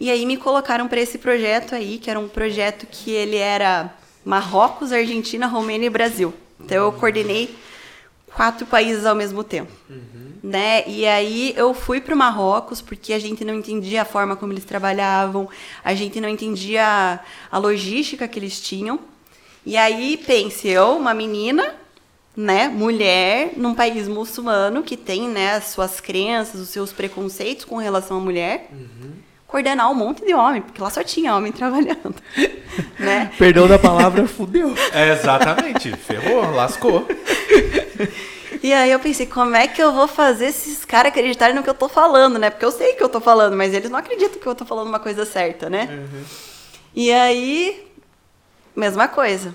[0.00, 3.94] E aí me colocaram para esse projeto aí, que era um projeto que ele era
[4.24, 6.34] Marrocos, Argentina, Romênia e Brasil.
[6.58, 7.54] Então, eu coordenei
[8.34, 9.72] quatro países ao mesmo tempo.
[10.42, 10.84] Né?
[10.86, 14.52] E aí eu fui para o Marrocos porque a gente não entendia a forma como
[14.52, 15.48] eles trabalhavam,
[15.82, 17.20] a gente não entendia a,
[17.50, 18.98] a logística que eles tinham.
[19.64, 21.74] E aí pense, eu, uma menina,
[22.36, 27.76] né, mulher, num país muçulmano que tem, né, as suas crenças, os seus preconceitos com
[27.76, 28.68] relação à mulher,
[29.46, 32.16] coordenar um monte de homem, porque lá só tinha homem trabalhando,
[32.98, 33.30] né?
[33.38, 34.74] Perdão da palavra, fudeu.
[34.92, 37.08] É, exatamente, ferrou, lascou.
[38.62, 41.68] E aí eu pensei, como é que eu vou fazer esses caras acreditarem no que
[41.70, 42.50] eu tô falando, né?
[42.50, 44.86] Porque eu sei que eu tô falando, mas eles não acreditam que eu tô falando
[44.88, 45.88] uma coisa certa, né?
[46.94, 47.90] E aí,
[48.74, 49.54] mesma coisa.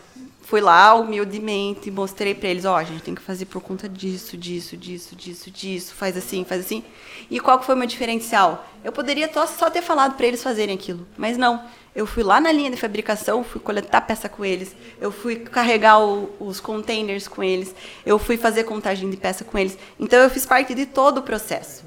[0.50, 4.36] Fui lá humildemente, mostrei pra eles, ó, a gente tem que fazer por conta disso,
[4.36, 6.84] disso, disso, disso, disso, faz assim, faz assim.
[7.30, 8.68] E qual que foi o meu diferencial?
[8.84, 11.62] Eu poderia só, ter falado pra eles fazerem aquilo, mas não.
[11.96, 16.00] Eu fui lá na linha de fabricação, fui coletar peça com eles, eu fui carregar
[16.00, 19.78] o- os containers com eles, eu fui fazer contagem de peça com eles.
[20.00, 21.84] Então eu fiz parte de todo o processo.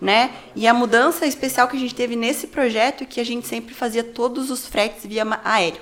[0.00, 0.30] Né?
[0.54, 3.74] E a mudança especial que a gente teve nesse projeto é que a gente sempre
[3.74, 5.80] fazia todos os fretes via aéreo.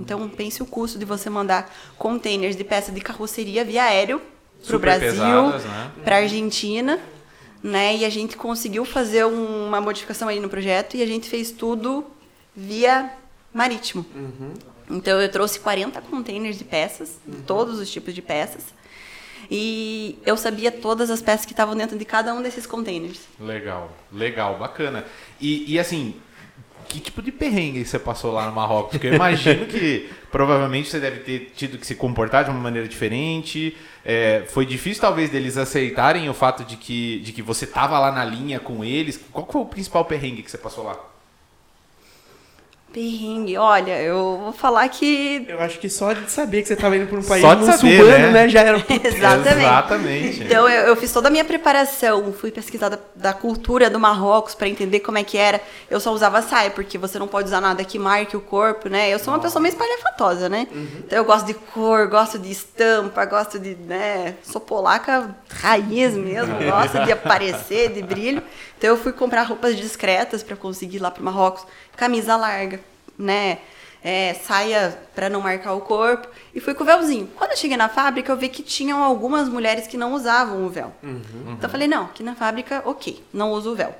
[0.00, 4.20] Então pense o custo de você mandar containers de peça de carroceria via aéreo
[4.66, 5.12] para o Brasil,
[5.68, 5.90] né?
[6.04, 6.98] para a Argentina,
[7.62, 7.96] né?
[7.96, 11.50] E a gente conseguiu fazer um- uma modificação aí no projeto e a gente fez
[11.50, 12.04] tudo
[12.54, 13.10] via
[13.54, 14.04] marítimo.
[14.90, 18.64] Então eu trouxe 40 containers de peças, todos os tipos de peças.
[19.50, 23.20] E eu sabia todas as peças que estavam dentro de cada um desses containers.
[23.40, 25.04] Legal, legal, bacana.
[25.40, 26.14] E, e assim,
[26.92, 28.92] que tipo de perrengue você passou lá no Marrocos?
[28.92, 32.86] Porque eu imagino que provavelmente você deve ter tido que se comportar de uma maneira
[32.86, 33.76] diferente.
[34.04, 38.12] É, foi difícil talvez deles aceitarem o fato de que, de que você estava lá
[38.12, 39.18] na linha com eles.
[39.32, 41.11] Qual foi o principal perrengue que você passou lá?
[42.92, 45.46] Perrengue, olha, eu vou falar que.
[45.48, 47.64] Eu acho que só de saber que você estava indo para um país Só de
[47.64, 48.30] saber, né?
[48.30, 48.48] né?
[48.48, 48.76] Já era.
[49.02, 49.58] Exatamente.
[49.58, 50.44] Exatamente.
[50.44, 54.54] Então eu, eu fiz toda a minha preparação, fui pesquisar da, da cultura do Marrocos
[54.54, 55.60] para entender como é que era.
[55.90, 59.08] Eu só usava saia, porque você não pode usar nada que marque o corpo, né?
[59.08, 60.68] Eu sou uma pessoa meio espalhafatosa, né?
[60.98, 64.34] Então eu gosto de cor, gosto de estampa, gosto de, né?
[64.42, 68.42] Sou polaca raiz mesmo, gosto de aparecer, de brilho.
[68.82, 71.64] Então eu fui comprar roupas discretas para conseguir ir lá pro Marrocos,
[71.96, 72.80] camisa larga,
[73.16, 73.58] né?
[74.02, 77.30] É, saia para não marcar o corpo e fui com o véuzinho.
[77.36, 80.68] Quando eu cheguei na fábrica, eu vi que tinham algumas mulheres que não usavam o
[80.68, 80.92] véu.
[81.52, 83.94] Então eu falei, não, aqui na fábrica, ok, não uso o véu.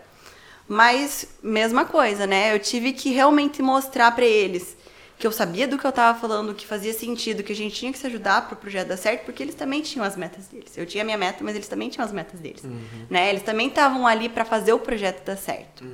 [0.67, 2.53] Mas, mesma coisa, né?
[2.53, 4.77] Eu tive que realmente mostrar para eles
[5.23, 7.93] que eu sabia do que eu estava falando, que fazia sentido, que a gente tinha
[7.93, 10.77] que se ajudar para o projeto dar certo, porque eles também tinham as metas deles.
[10.77, 12.65] Eu tinha a minha meta, mas eles também tinham as metas deles.
[13.09, 13.31] Né?
[13.31, 15.85] Eles também estavam ali para fazer o projeto dar certo.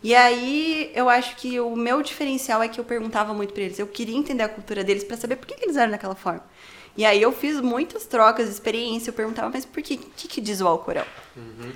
[0.00, 3.80] E aí, eu acho que o meu diferencial é que eu perguntava muito para eles.
[3.80, 6.44] Eu queria entender a cultura deles para saber por que, que eles eram daquela forma.
[6.96, 9.94] E aí eu fiz muitas trocas de experiência, eu perguntava, mas por que?
[9.94, 11.04] O que, que diz o Alcorão?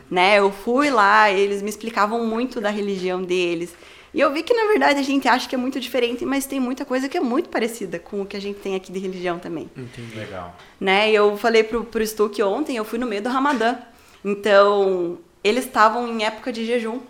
[0.09, 0.39] Né?
[0.39, 3.75] Eu fui lá, eles me explicavam muito da religião deles.
[4.15, 6.61] E eu vi que, na verdade, a gente acha que é muito diferente, mas tem
[6.61, 9.39] muita coisa que é muito parecida com o que a gente tem aqui de religião
[9.39, 9.71] também.
[10.15, 10.55] Legal.
[10.79, 11.11] Né?
[11.11, 13.77] Eu falei pro, pro Stu que ontem eu fui no meio do Ramadã.
[14.25, 17.01] Então, eles estavam em época de jejum.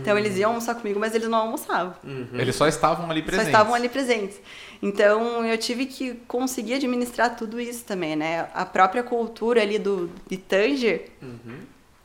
[0.00, 1.94] Então, eles iam almoçar comigo, mas eles não almoçavam.
[2.32, 3.48] Eles só estavam ali Só presentes.
[3.48, 4.40] estavam ali presentes.
[4.82, 8.48] Então, eu tive que conseguir administrar tudo isso também, né?
[8.54, 11.10] A própria cultura ali do, de Tanger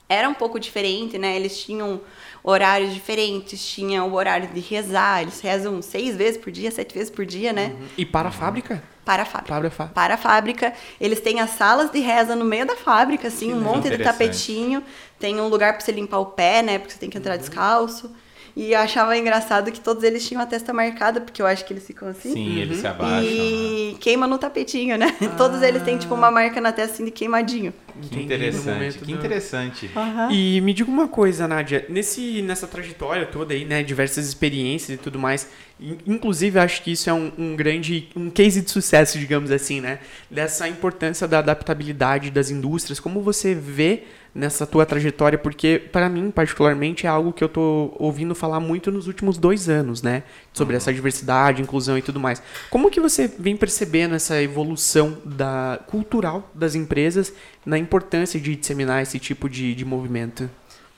[0.07, 1.35] era um pouco diferente, né?
[1.35, 2.01] Eles tinham
[2.43, 7.09] horários diferentes, tinham o horário de rezar, eles rezam seis vezes por dia, sete vezes
[7.09, 7.75] por dia, né?
[7.97, 8.83] E para a fábrica?
[9.03, 9.53] Para a fábrica.
[9.53, 9.93] Para a fábrica.
[9.93, 10.73] Para a fábrica.
[10.99, 14.83] Eles têm as salas de reza no meio da fábrica, assim, um monte de tapetinho.
[15.19, 16.79] Tem um lugar para você limpar o pé, né?
[16.79, 18.11] Porque você tem que entrar descalço.
[18.55, 21.73] E eu achava engraçado que todos eles tinham a testa marcada, porque eu acho que
[21.73, 22.31] eles ficam assim.
[22.31, 23.21] Sim, eles se abaixam.
[23.21, 23.27] né?
[23.29, 25.13] E queima no tapetinho, né?
[25.37, 27.73] Todos eles têm, tipo, uma marca na testa assim de queimadinho.
[28.01, 29.91] Que interessante, que do- interessante.
[30.31, 35.01] E me diga uma coisa, Nádia, nesse, nessa trajetória toda aí, né, diversas experiências e
[35.01, 39.17] tudo mais, in- inclusive acho que isso é um, um grande, um case de sucesso,
[39.19, 39.99] digamos assim, né,
[40.31, 44.03] dessa importância da adaptabilidade das indústrias, como você vê
[44.35, 48.91] nessa tua trajetória, porque para mim, particularmente, é algo que eu tô ouvindo falar muito
[48.91, 52.43] nos últimos dois anos, né, sobre essa diversidade, inclusão e tudo mais.
[52.69, 57.33] Como que você vem percebendo essa evolução da cultural das empresas
[57.65, 60.49] na importância de disseminar esse tipo de, de movimento?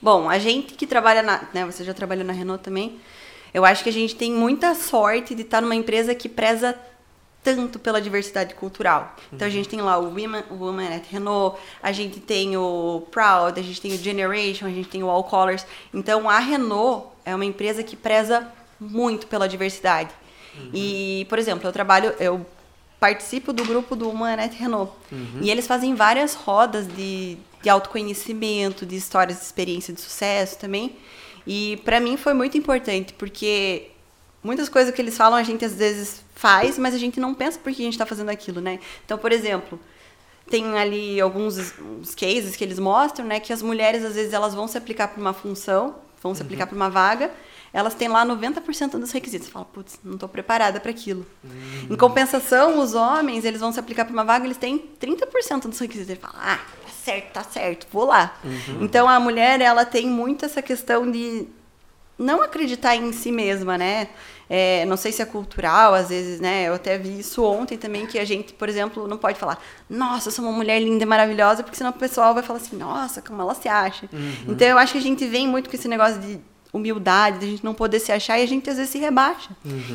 [0.02, 1.48] Bom, a gente que trabalha na.
[1.54, 3.00] Né, você já trabalhou na Renault também.
[3.54, 6.76] Eu acho que a gente tem muita sorte de estar numa empresa que preza
[7.56, 9.16] tanto pela diversidade cultural.
[9.32, 13.58] Então a gente tem lá o Women, Women at Renault, a gente tem o Proud,
[13.58, 15.66] a gente tem o Generation, a gente tem o All Colors.
[15.94, 18.46] Então a Renault é uma empresa que preza
[18.78, 20.10] muito pela diversidade.
[20.74, 22.46] E, por exemplo, eu trabalho, eu
[23.00, 24.92] participo do grupo do Women at Renault.
[25.42, 30.98] E eles fazem várias rodas de, de autoconhecimento, de histórias de experiência de sucesso também.
[31.46, 33.92] E para mim foi muito importante, porque
[34.44, 37.60] muitas coisas que eles falam a gente às vezes faz, mas a gente não pensa
[37.60, 38.80] por que a gente está fazendo aquilo, né?
[39.06, 39.80] Então, por exemplo,
[40.50, 44.56] tem ali alguns uns cases que eles mostram, né, que as mulheres às vezes elas
[44.56, 47.32] vão se aplicar para uma função, vão se aplicar para uma vaga,
[47.74, 49.48] elas têm lá 90% dos requisitos.
[49.48, 51.26] Você fala, putz, não estou preparada para aquilo.
[51.90, 55.78] Em compensação, os homens, eles vão se aplicar para uma vaga, eles têm 30% dos
[55.78, 56.10] requisitos.
[56.10, 58.36] Ele fala, ah, tá certo, tá certo, vou lá.
[58.82, 61.48] Então a mulher, ela tem muito essa questão de
[62.18, 64.08] não acreditar em si mesma, né?
[64.50, 66.68] É, não sei se é cultural, às vezes, né?
[66.68, 70.30] Eu até vi isso ontem também, que a gente, por exemplo, não pode falar, nossa,
[70.30, 73.22] eu sou uma mulher linda e maravilhosa, porque senão o pessoal vai falar assim, nossa,
[73.22, 74.10] como ela se acha.
[74.48, 76.40] Então eu acho que a gente vem muito com esse negócio de
[76.72, 79.50] humildade, de a gente não poder se achar e a gente às vezes se rebaixa.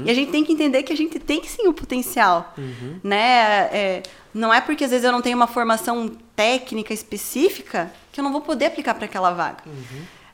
[0.04, 2.54] E a gente tem que entender que a gente tem sim o potencial,
[3.02, 3.68] né?
[3.72, 4.02] É,
[4.34, 8.32] não é porque às vezes eu não tenho uma formação técnica específica que eu não
[8.32, 9.62] vou poder aplicar para aquela vaga.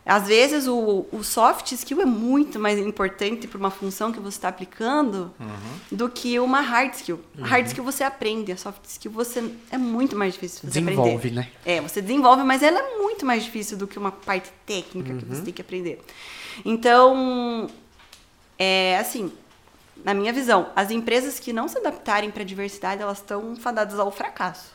[0.08, 4.38] Às vezes o, o soft skill é muito mais importante para uma função que você
[4.38, 5.34] está aplicando
[5.92, 7.20] do que uma hard skill.
[7.38, 10.80] A hard skill você aprende, a soft skill você é muito mais difícil de você
[10.80, 11.34] Desenvolve, aprender.
[11.34, 11.48] né?
[11.62, 15.26] É, você desenvolve, mas ela é muito mais difícil do que uma parte técnica que
[15.26, 16.00] você tem que aprender.
[16.64, 17.68] Então,
[18.58, 19.30] é assim,
[20.04, 23.98] na minha visão, as empresas que não se adaptarem para a diversidade, elas estão fadadas
[23.98, 24.72] ao fracasso.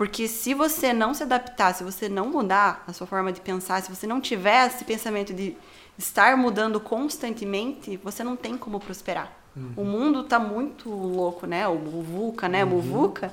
[0.00, 3.82] Porque se você não se adaptar, se você não mudar a sua forma de pensar,
[3.82, 5.54] se você não tiver esse pensamento de
[5.98, 9.30] estar mudando constantemente, você não tem como prosperar.
[9.76, 11.68] O mundo está muito louco, né?
[11.68, 12.64] O Muvuca, né?
[12.64, 13.30] Muvuca.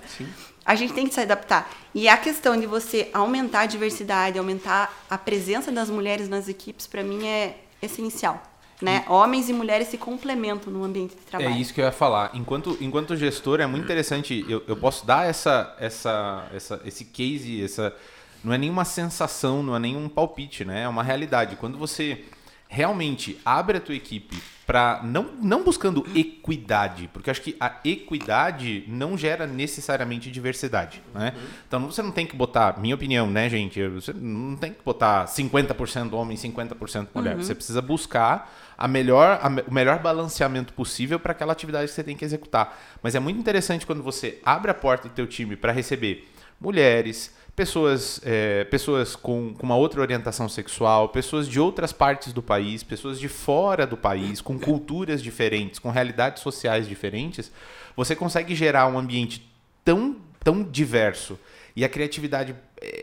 [0.66, 1.70] A gente tem que se adaptar.
[1.96, 6.86] E a questão de você aumentar a diversidade, aumentar a presença das mulheres nas equipes,
[6.86, 8.44] para mim é essencial.
[8.82, 9.04] Né?
[9.08, 11.52] Homens e mulheres se complementam no ambiente de trabalho.
[11.52, 12.30] É isso que eu ia falar.
[12.36, 14.46] Enquanto, enquanto gestor, é muito interessante.
[14.48, 17.96] Eu, eu posso dar essa, essa, essa, esse case, essa.
[18.44, 20.84] Não é nenhuma sensação, não é nenhum palpite, né?
[20.84, 21.56] É uma realidade.
[21.56, 22.24] Quando você
[22.70, 28.84] realmente abre a tua equipe para não, não buscando equidade, porque acho que a equidade
[28.86, 31.34] não gera necessariamente diversidade, né?
[31.66, 35.26] Então você não tem que botar, minha opinião, né, gente, você não tem que botar
[35.26, 37.38] 50% homem, 50% mulher.
[37.38, 42.04] Você precisa buscar a melhor, a, o melhor balanceamento possível para aquela atividade que você
[42.04, 42.78] tem que executar.
[43.02, 46.28] Mas é muito interessante quando você abre a porta do teu time para receber
[46.60, 52.44] mulheres, pessoas, é, pessoas com, com uma outra orientação sexual, pessoas de outras partes do
[52.44, 57.52] país, pessoas de fora do país, com culturas diferentes, com realidades sociais diferentes,
[57.96, 59.52] você consegue gerar um ambiente
[59.84, 61.40] tão, tão diverso
[61.76, 62.56] e a criatividade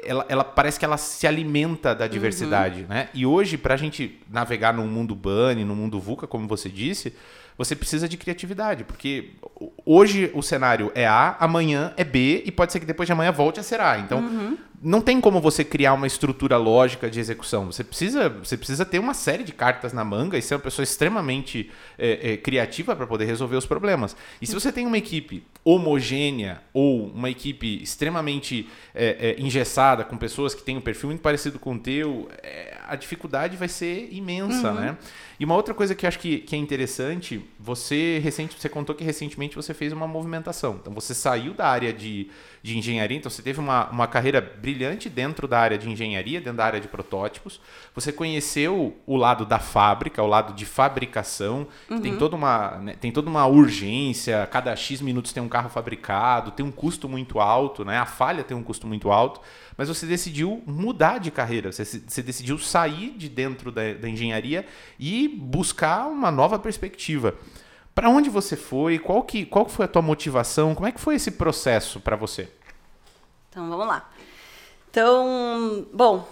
[0.04, 2.88] ela, ela parece que ela se alimenta da diversidade, uhum.
[2.88, 3.08] né?
[3.12, 7.14] E hoje para a gente navegar no mundo bunny, no mundo VUCA, como você disse,
[7.56, 9.30] você precisa de criatividade, porque
[9.86, 13.30] hoje o cenário é A, amanhã é B e pode ser que depois de amanhã
[13.30, 13.98] volte a ser A.
[13.98, 14.56] Então, uhum.
[14.84, 17.72] Não tem como você criar uma estrutura lógica de execução.
[17.72, 20.84] Você precisa, você precisa ter uma série de cartas na manga e ser uma pessoa
[20.84, 24.14] extremamente é, é, criativa para poder resolver os problemas.
[24.42, 30.54] E se você tem uma equipe homogênea ou uma equipe extremamente é, engessada, com pessoas
[30.54, 32.28] que têm um perfil muito parecido com o teu,
[32.86, 34.80] a dificuldade vai ser imensa, uhum.
[34.80, 34.98] né?
[35.38, 38.94] E uma outra coisa que eu acho que, que é interessante, você recente, você contou
[38.94, 40.78] que recentemente você fez uma movimentação.
[40.80, 42.28] Então você saiu da área de,
[42.62, 44.73] de engenharia, então você teve uma, uma carreira brilhante
[45.08, 47.60] dentro da área de engenharia, dentro da área de protótipos.
[47.94, 52.00] Você conheceu o lado da fábrica, o lado de fabricação, uhum.
[52.00, 56.50] tem, toda uma, né, tem toda uma urgência, cada X minutos tem um carro fabricado,
[56.50, 57.98] tem um custo muito alto, né?
[57.98, 59.40] A falha tem um custo muito alto
[59.76, 64.66] mas você decidiu mudar de carreira, você, você decidiu sair de dentro da, da engenharia
[64.98, 67.34] e buscar uma nova perspectiva.
[67.94, 68.98] Para onde você foi?
[68.98, 70.74] Qual que, qual foi a tua motivação?
[70.74, 72.48] Como é que foi esse processo para você?
[73.50, 74.10] Então, vamos lá.
[74.94, 76.24] Então, bom,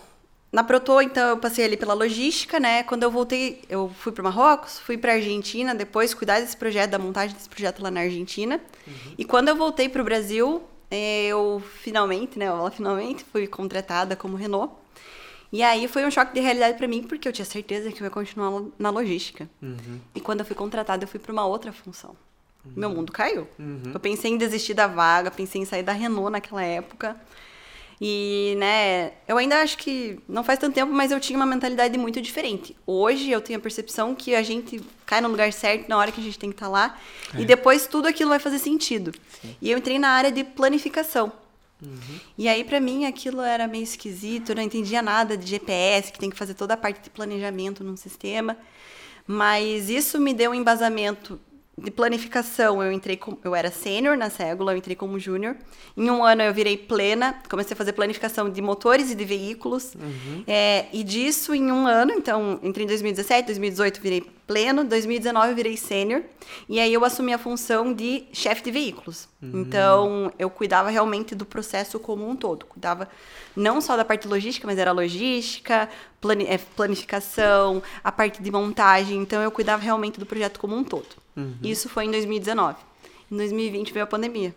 [0.53, 2.85] na Proto, então, eu passei ali pela logística, né?
[2.85, 6.99] Quando eu voltei, eu fui para Marrocos, fui para Argentina, depois cuidar desse projeto, da
[6.99, 8.61] montagem desse projeto lá na Argentina.
[8.87, 9.15] Uhum.
[9.19, 14.37] E quando eu voltei para o Brasil, eu finalmente, né, ela finalmente fui contratada como
[14.37, 14.73] Renault.
[15.51, 18.05] E aí foi um choque de realidade para mim, porque eu tinha certeza que eu
[18.05, 19.51] ia continuar na logística.
[19.61, 19.99] Uhum.
[20.15, 22.11] E quando eu fui contratada, eu fui para uma outra função.
[22.65, 22.73] Uhum.
[22.77, 23.49] Meu mundo caiu.
[23.59, 23.91] Uhum.
[23.93, 27.17] Eu pensei em desistir da vaga, pensei em sair da Renault naquela época.
[28.05, 31.97] E, né, eu ainda acho que não faz tanto tempo, mas eu tinha uma mentalidade
[31.97, 32.77] muito diferente.
[32.85, 36.21] Hoje eu tenho a percepção que a gente cai no lugar certo na hora que
[36.21, 36.99] a gente tem que estar tá lá
[37.33, 37.41] é.
[37.41, 39.13] e depois tudo aquilo vai fazer sentido.
[39.41, 39.55] Sim.
[39.63, 41.33] E eu entrei na área de planificação.
[41.81, 42.19] Uhum.
[42.37, 46.19] E aí, para mim, aquilo era meio esquisito, eu não entendia nada de GPS, que
[46.19, 48.57] tem que fazer toda a parte de planejamento num sistema.
[49.29, 51.39] Mas isso me deu um embasamento
[51.77, 55.57] de planificação, eu entrei com, eu era sênior na Ségula, eu entrei como júnior.
[55.97, 59.95] Em um ano eu virei plena, comecei a fazer planificação de motores e de veículos.
[59.95, 60.45] Uhum.
[60.47, 65.77] É, e disso em um ano, então entrei em 2017, 2018 virei pleno, 2019 virei
[65.77, 66.23] sênior.
[66.69, 69.29] E aí eu assumi a função de chefe de veículos.
[69.41, 69.61] Uhum.
[69.61, 73.09] Então eu cuidava realmente do processo como um todo, cuidava
[73.57, 75.89] não só da parte logística, mas era logística,
[76.47, 79.19] é, planificação, a parte de montagem.
[79.19, 81.09] Então eu cuidava realmente do projeto como um todo.
[81.37, 81.55] Uhum.
[81.63, 82.77] Isso foi em 2019.
[83.31, 84.55] Em 2020 veio a pandemia.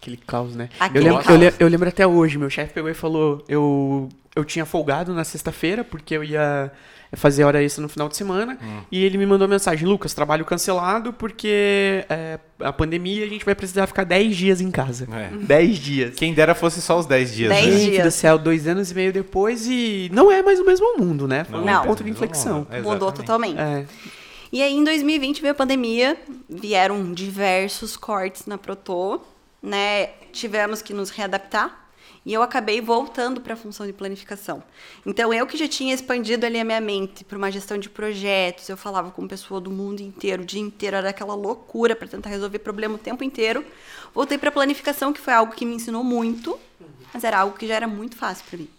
[0.00, 0.68] Aquele caos, né?
[0.78, 1.42] Aquele eu, lembro, caos.
[1.42, 5.24] Eu, eu, lembro até hoje, meu chefe pegou e falou: eu, eu tinha folgado na
[5.24, 6.72] sexta-feira, porque eu ia
[7.16, 8.58] fazer hora extra no final de semana.
[8.62, 8.80] Hum.
[8.92, 13.54] E ele me mandou mensagem: Lucas, trabalho cancelado, porque é, a pandemia a gente vai
[13.54, 15.06] precisar ficar 10 dias em casa.
[15.06, 15.72] 10 é.
[15.80, 16.14] dias.
[16.14, 17.50] Quem dera fosse só os 10 dias.
[17.50, 17.90] 10 né?
[17.90, 18.04] dias.
[18.04, 21.44] do céu, dois anos e meio depois, e não é mais o mesmo mundo, né?
[21.44, 21.82] Foi não.
[21.82, 22.66] um ponto de inflexão.
[22.82, 23.58] Mudou totalmente.
[23.58, 23.84] É.
[24.50, 26.16] E aí, em 2020, veio a pandemia,
[26.48, 29.20] vieram diversos cortes na Proto,
[29.62, 30.08] né?
[30.32, 31.88] Tivemos que nos readaptar
[32.24, 34.62] e eu acabei voltando para a função de planificação.
[35.06, 38.68] Então, eu que já tinha expandido ali a minha mente para uma gestão de projetos,
[38.68, 42.28] eu falava com pessoa do mundo inteiro, o dia inteiro, era aquela loucura para tentar
[42.28, 43.64] resolver problema o tempo inteiro.
[44.14, 46.58] Voltei para planificação, que foi algo que me ensinou muito,
[47.12, 48.77] mas era algo que já era muito fácil para mim.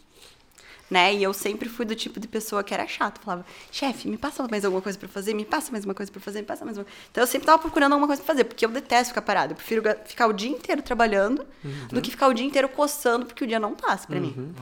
[0.89, 1.13] Né?
[1.13, 3.21] E eu sempre fui do tipo de pessoa que era chata.
[3.21, 6.19] Falava, chefe, me passa mais alguma coisa pra fazer, me passa mais uma coisa pra
[6.19, 6.85] fazer, me passa mais uma.
[7.11, 9.53] Então eu sempre tava procurando alguma coisa pra fazer, porque eu detesto ficar parada.
[9.53, 11.45] Eu prefiro ficar o dia inteiro trabalhando
[11.89, 14.53] do que ficar o dia inteiro coçando, porque o dia não passa pra mim.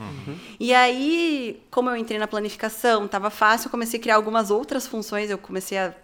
[0.60, 4.86] E aí, como eu entrei na planificação, tava fácil, eu comecei a criar algumas outras
[4.86, 5.94] funções, eu comecei a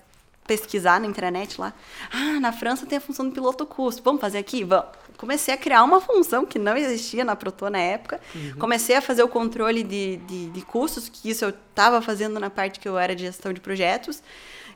[0.47, 1.73] pesquisar na internet lá.
[2.13, 4.03] Ah, na França tem a função do piloto custo.
[4.03, 4.63] Vamos fazer aqui?
[4.63, 4.87] Vamos.
[5.17, 8.21] Comecei a criar uma função que não existia na Proto na época.
[8.59, 12.51] Comecei a fazer o controle de, de, de custos, que isso eu estava fazendo na
[12.51, 14.23] parte que eu era de gestão de projetos.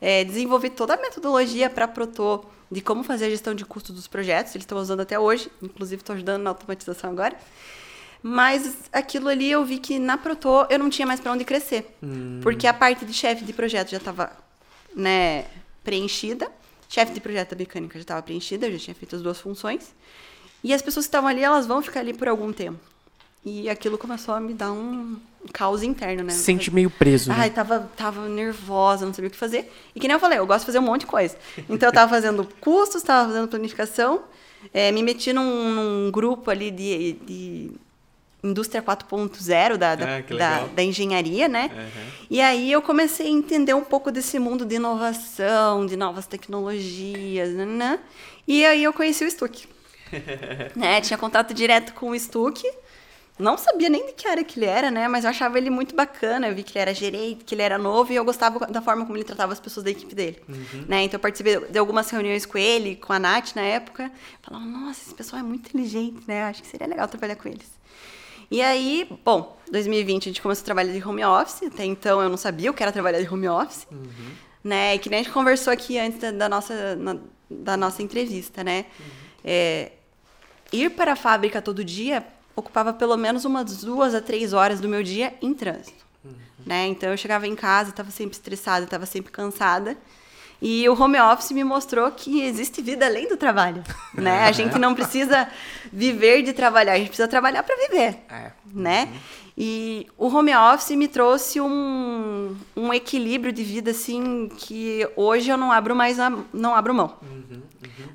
[0.01, 3.95] É, desenvolvi toda a metodologia para a Proto de como fazer a gestão de custos
[3.95, 4.55] dos projetos.
[4.55, 5.51] Eles estão usando até hoje.
[5.62, 7.36] Inclusive, estou ajudando na automatização agora.
[8.22, 11.97] Mas aquilo ali eu vi que na Proto eu não tinha mais para onde crescer.
[12.43, 14.32] Porque a parte de chefe de projeto já estava
[14.95, 15.47] né,
[15.84, 16.51] preenchida.
[16.89, 19.95] Chefe de projeto da mecânica já estava preenchida, eu já tinha feito as duas funções.
[20.62, 22.78] E as pessoas que estavam ali, elas vão ficar ali por algum tempo.
[23.44, 25.16] E aquilo começou a me dar um
[25.52, 26.32] caos interno, né?
[26.32, 27.36] Se sente meio preso, né?
[27.38, 29.72] Ai, tava, tava nervosa, não sabia o que fazer.
[29.94, 31.36] E que nem eu falei, eu gosto de fazer um monte de coisa.
[31.68, 34.22] Então eu tava fazendo custos, tava fazendo planificação,
[34.74, 37.70] eh, me meti num, num grupo ali de, de
[38.42, 41.70] indústria 4.0 da, da, Ah, da, da engenharia, né?
[41.72, 42.11] Uhum.
[42.30, 47.50] E aí eu comecei a entender um pouco desse mundo de inovação, de novas tecnologias,
[47.50, 47.98] né?
[48.46, 49.66] E aí eu conheci o Stuck.
[50.76, 51.00] né?
[51.00, 52.62] Tinha contato direto com o Stuck.
[53.38, 55.06] Não sabia nem de que área que ele era, né?
[55.06, 56.48] Mas eu achava ele muito bacana.
[56.48, 59.04] Eu vi que ele era gerente, que ele era novo e eu gostava da forma
[59.06, 60.42] como ele tratava as pessoas da equipe dele.
[60.88, 61.04] Né?
[61.04, 64.11] Então eu participei de algumas reuniões com ele, com a Nath na época.
[64.42, 66.44] Falava, nossa, esse pessoal é muito inteligente, né?
[66.44, 67.78] Acho que seria legal trabalhar com eles.
[68.50, 71.62] E aí, bom, 2020 a gente começou a trabalhar de home office.
[71.62, 73.86] Até então eu não sabia o que era trabalhar de home office.
[74.64, 74.96] Né?
[74.96, 78.64] E que nem a gente conversou aqui antes da, da nossa, na- da nossa entrevista,
[78.64, 78.86] né?
[79.44, 79.92] É,
[80.73, 84.89] ir para a fábrica todo dia ocupava pelo menos umas duas a três horas do
[84.89, 86.07] meu dia em trânsito.
[86.66, 86.89] Né?
[86.89, 89.97] Então eu chegava em casa, estava sempre estressada, estava sempre cansada.
[90.61, 93.82] E o home office me mostrou que existe vida além do trabalho.
[94.14, 94.40] Né?
[94.44, 95.48] A gente não precisa
[95.92, 98.18] viver de trabalhar, a gente precisa trabalhar para viver.
[98.28, 98.50] É.
[98.74, 99.09] Né?
[99.56, 105.56] E o home office me trouxe um, um equilíbrio de vida assim que hoje eu
[105.56, 107.14] não abro mais a, não abro mão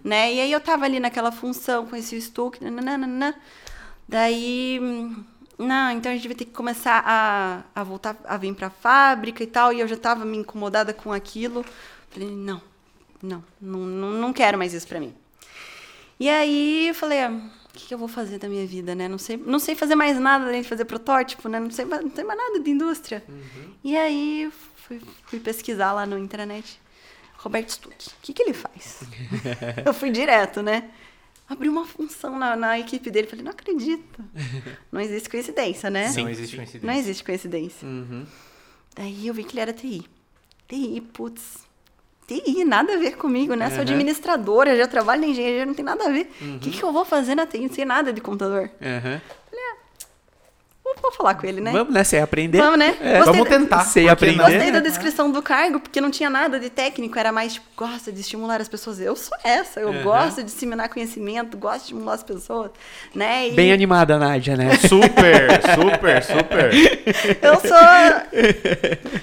[0.03, 0.33] né?
[0.33, 3.33] E aí eu tava ali naquela função, conheci o Stuck, nananana.
[4.07, 4.79] daí,
[5.57, 9.43] não, então a gente vai ter que começar a, a voltar a vir pra fábrica
[9.43, 11.65] e tal, e eu já tava me incomodada com aquilo.
[12.13, 12.61] Falei, não,
[13.21, 15.13] não, não, não, quero mais isso pra mim.
[16.19, 19.07] E aí eu falei, ah, o que, que eu vou fazer da minha vida, né?
[19.07, 21.59] Não sei, não sei fazer mais nada além de fazer protótipo, né?
[21.59, 23.23] Não sei, não sei mais nada de indústria.
[23.83, 26.79] E aí fui, fui pesquisar lá no internet.
[27.37, 29.01] Roberto Stuck, o que, que ele faz?
[29.85, 30.91] eu fui direto, né?
[31.49, 33.27] Abri uma função na, na equipe dele.
[33.27, 34.23] Falei, não acredito.
[34.91, 36.11] Não existe coincidência, né?
[36.15, 36.87] Não existe coincidência.
[36.87, 37.87] Não existe coincidência.
[37.87, 38.25] Uhum.
[38.95, 40.05] Daí eu vi que ele era TI.
[40.67, 41.67] TI, putz.
[42.27, 43.69] TI, nada a ver comigo, né?
[43.69, 46.29] Sou administradora, já trabalho na engenharia, não tem nada a ver.
[46.41, 47.59] O que, que eu vou fazer na TI?
[47.61, 48.69] Não sei nada de computador.
[48.81, 49.21] Aham.
[50.93, 51.71] Vou, vou falar com ele, né?
[51.71, 52.03] Vamos, né?
[52.13, 52.57] Ia aprender.
[52.59, 52.95] Vamos, né?
[53.01, 53.17] É.
[53.17, 53.91] Gostei Vamos da- tentar.
[53.93, 54.37] Que aprender.
[54.37, 54.45] não?
[54.49, 58.11] Gostei da descrição do cargo, porque não tinha nada de técnico, era mais tipo, gosta
[58.11, 58.99] de estimular as pessoas.
[58.99, 60.03] Eu sou essa, eu Uhum.
[60.03, 62.71] gosto de disseminar conhecimento, gosto de estimular as pessoas,
[63.13, 63.49] né?
[63.49, 64.71] E Bem animada, a Nádia, né?
[64.77, 66.71] Super, super, super.
[67.41, 67.77] eu sou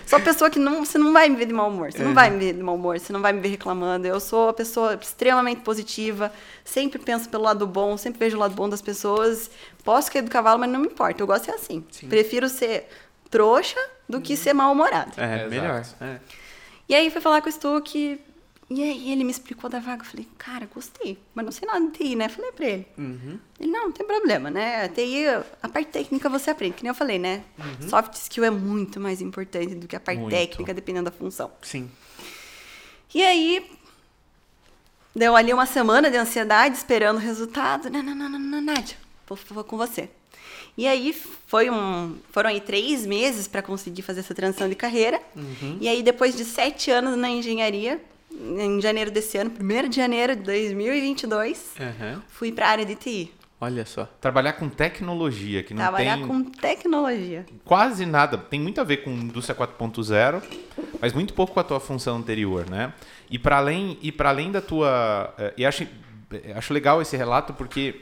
[0.07, 2.15] sou a pessoa que não, você não vai me ver de mau humor, você não
[2.15, 4.07] vai me ver de mau humor, você não vai me ver reclamando.
[4.07, 6.33] Eu sou a pessoa extremamente positiva,
[6.65, 9.51] sempre penso pelo lado bom, sempre vejo o lado bom das pessoas.
[9.85, 11.85] Posso cair do cavalo, mas não me importa, eu gosto de ser assim.
[12.09, 12.89] Prefiro ser
[13.31, 13.79] trouxa
[14.09, 15.13] do que ser mal-humorado.
[15.17, 15.51] É, Exato.
[15.51, 15.87] melhor.
[16.01, 16.21] É.
[16.89, 18.21] E aí fui falar com o Stuck.
[18.73, 20.03] E aí ele me explicou da vaga.
[20.03, 21.19] Eu falei, cara, gostei.
[21.35, 22.29] Mas não sei nada de TI, né?
[22.29, 22.87] Falei pra ele.
[22.97, 23.39] Uhum.
[23.59, 24.85] Ele, não, não tem problema, né?
[24.85, 25.27] A TI,
[25.61, 27.43] a parte técnica você aprende, que nem eu falei, né?
[27.59, 27.89] Uhum.
[27.89, 30.33] Soft skill é muito mais importante do que a parte Muito.
[30.33, 31.51] técnica, dependendo da função.
[31.63, 31.91] Sim.
[33.13, 33.69] E aí,
[35.15, 37.91] deu ali uma semana de ansiedade, esperando o resultado.
[37.91, 38.97] Não, não, não, não, não Nádia,
[39.37, 40.09] com você.
[40.77, 41.15] E aí
[41.47, 45.21] foi um, foram aí três meses para conseguir fazer essa transição de carreira.
[45.81, 48.01] E aí depois de sete anos na engenharia,
[48.33, 52.23] em janeiro desse ano, 1 de janeiro de 2022, Aham.
[52.29, 53.33] fui para a área de TI.
[53.61, 54.09] Olha só.
[54.21, 57.45] Trabalhar com tecnologia, que não Trabalhar tem com tecnologia.
[57.63, 58.39] quase nada.
[58.39, 60.43] Tem muito a ver com indústria 4.0,
[60.99, 62.95] mas muito pouco com a tua função anterior, né?
[63.29, 65.87] E para além e para além da tua, eh, e acho
[66.33, 68.01] eh, acho legal esse relato porque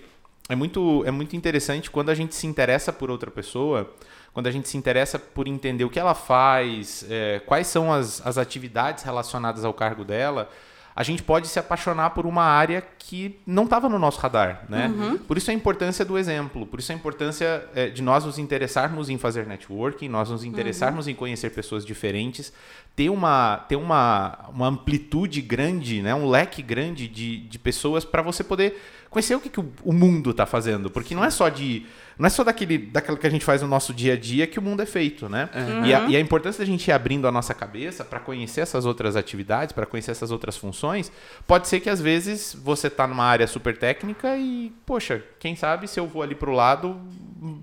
[0.48, 3.92] é muito é muito interessante quando a gente se interessa por outra pessoa,
[4.32, 8.24] quando a gente se interessa por entender o que ela faz, eh, quais são as,
[8.26, 10.48] as atividades relacionadas ao cargo dela.
[10.96, 14.88] a gente pode se apaixonar por uma área que não estava no nosso radar, né?
[15.28, 19.08] Por isso a importância do exemplo, por isso a importância é, de nós nos interessarmos
[19.08, 22.52] em fazer networking, nós nos interessarmos em conhecer pessoas diferentes,
[22.96, 26.12] ter uma, ter uma, uma amplitude grande, né?
[26.16, 28.76] um leque grande de, de pessoas para você poder
[29.10, 30.90] conhecer o que, que o, o mundo está fazendo.
[30.90, 31.86] Porque não é só de.
[32.18, 34.58] Não é só daquele, daquilo que a gente faz no nosso dia a dia que
[34.58, 35.48] o mundo é feito, né?
[35.86, 38.84] E, a, e a importância da gente ir abrindo a nossa cabeça para conhecer essas
[38.84, 41.12] outras atividades, para conhecer essas outras funções,
[41.46, 45.86] pode ser que às vezes você está numa área super técnica e, poxa, quem sabe
[45.86, 47.00] se eu vou ali para o lado,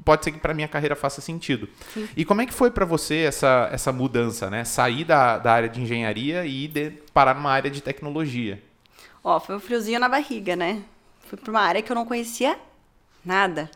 [0.06, 1.68] pode ser que para minha carreira faça sentido.
[2.16, 4.64] E como é que foi para você essa, essa mudança, né?
[4.64, 8.64] Sair da, da área de engenharia e de, parar numa área de tecnologia?
[9.22, 10.84] Ó, foi um friozinho na barriga, né?
[11.26, 12.58] Fui para uma área que eu não conhecia
[13.24, 13.70] nada,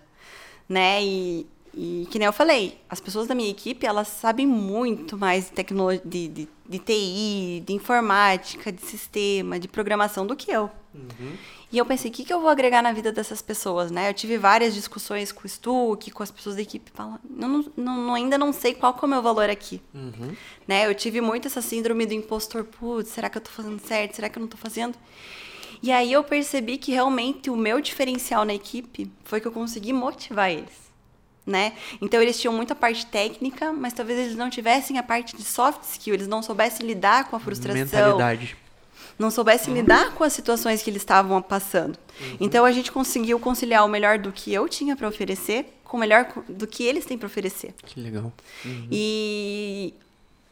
[0.67, 1.03] né?
[1.03, 5.45] E, e que nem eu falei, as pessoas da minha equipe, elas sabem muito mais
[5.45, 10.69] de tecnologia, de, de, de TI, de informática, de sistema, de programação do que eu.
[11.71, 14.09] E eu pensei, o que, que eu vou agregar na vida dessas pessoas, né?
[14.09, 18.15] Eu tive várias discussões com o Stuck, com as pessoas da equipe, falando, não, não,
[18.15, 19.79] ainda não sei qual que é o meu valor aqui.
[20.67, 20.87] Né?
[20.87, 24.15] Eu tive muito essa síndrome do impostor, putz, será que eu tô fazendo certo?
[24.15, 24.95] Será que eu não tô fazendo?
[25.81, 29.93] E aí eu percebi que realmente o meu diferencial na equipe foi que eu consegui
[29.93, 30.89] motivar eles.
[31.45, 31.73] Né?
[31.99, 35.81] Então eles tinham muita parte técnica, mas talvez eles não tivessem a parte de soft
[35.83, 38.55] skill, eles não soubessem lidar com a frustração, Mentalidade.
[39.17, 41.97] não soubessem lidar com as situações que eles estavam passando.
[42.39, 45.99] Então a gente conseguiu conciliar o melhor do que eu tinha para oferecer com o
[45.99, 47.73] melhor do que eles têm para oferecer.
[47.83, 48.31] Que legal.
[48.91, 49.91] E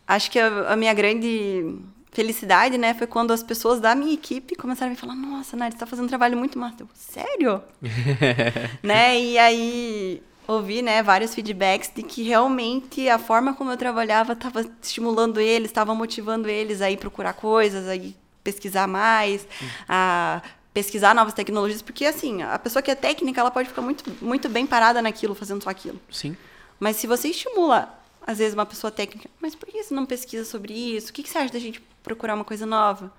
[0.08, 1.76] acho que a, a minha grande
[2.18, 5.74] felicidade, né, foi quando as pessoas da minha equipe começaram a me falar: Nossa, Nath,
[5.74, 6.78] você tá fazendo um trabalho muito massa.
[6.80, 7.62] Eu, Sério?
[8.82, 9.22] né?
[9.22, 14.62] E aí ouvi, né, vários feedbacks de que realmente a forma como eu trabalhava estava
[14.62, 19.46] estimulando eles, estava motivando eles a ir procurar coisas, a ir pesquisar mais,
[19.88, 20.42] a
[20.74, 24.50] pesquisar novas tecnologias, porque assim, a pessoa que é técnica, ela pode ficar muito, muito
[24.50, 26.00] bem parada naquilo, fazendo só aquilo.
[26.10, 26.36] Sim.
[26.80, 27.94] Mas se você estimula,
[28.28, 31.12] às vezes, uma pessoa técnica, mas por que você não pesquisa sobre isso?
[31.12, 33.10] O que, que você acha da gente procurar uma coisa nova?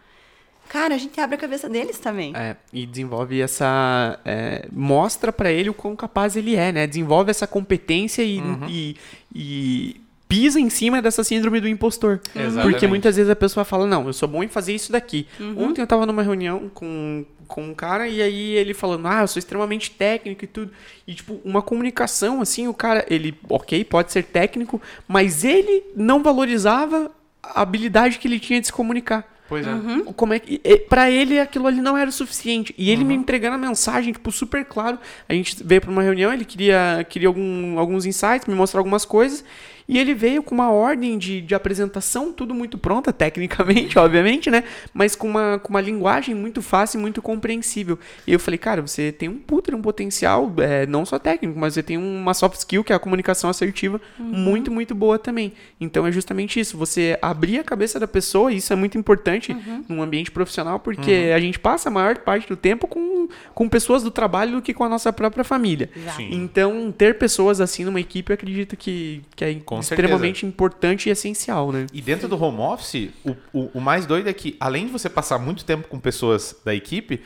[0.68, 2.34] Cara, a gente abre a cabeça deles também.
[2.36, 4.20] É, e desenvolve essa.
[4.22, 6.86] é, mostra pra ele o quão capaz ele é, né?
[6.86, 8.38] Desenvolve essa competência e,
[8.68, 8.96] e,
[9.34, 12.20] e pisa em cima dessa síndrome do impostor.
[12.34, 12.70] Exatamente.
[12.70, 15.26] Porque muitas vezes a pessoa fala, não, eu sou bom em fazer isso daqui.
[15.56, 19.26] Ontem eu tava numa reunião com, com um cara e aí ele falando, ah, eu
[19.28, 20.70] sou extremamente técnico e tudo.
[21.06, 26.22] E, tipo, uma comunicação, assim, o cara, ele, ok, pode ser técnico, mas ele não
[26.22, 27.10] valorizava
[27.42, 29.26] a habilidade que ele tinha de se comunicar.
[29.48, 29.70] Pois é.
[30.14, 30.60] Como é que.
[30.62, 32.74] e- Pra ele aquilo ali não era o suficiente.
[32.76, 34.98] E ele me entregando a mensagem, tipo, super claro.
[35.26, 39.06] A gente veio pra uma reunião, ele queria, queria algum, alguns insights, me mostrar algumas
[39.06, 39.42] coisas.
[39.88, 44.62] E ele veio com uma ordem de, de apresentação, tudo muito pronta, tecnicamente, obviamente, né?
[44.92, 47.98] Mas com uma, com uma linguagem muito fácil e muito compreensível.
[48.26, 51.72] E eu falei, cara, você tem um puta, um potencial, é, não só técnico, mas
[51.72, 55.54] você tem uma soft skill, que é a comunicação assertiva, muito, muito boa também.
[55.80, 59.56] Então é justamente isso, você abrir a cabeça da pessoa, e isso é muito importante
[59.88, 64.02] num ambiente profissional, porque a gente passa a maior parte do tempo com, com pessoas
[64.02, 65.88] do trabalho do que com a nossa própria família.
[66.14, 66.28] Sim.
[66.32, 71.12] Então, ter pessoas assim numa equipe, eu acredito que, que é Com extremamente importante e
[71.12, 71.86] essencial, né?
[71.92, 75.08] E dentro do home office, o, o, o mais doido é que, além de você
[75.08, 77.22] passar muito tempo com pessoas da equipe,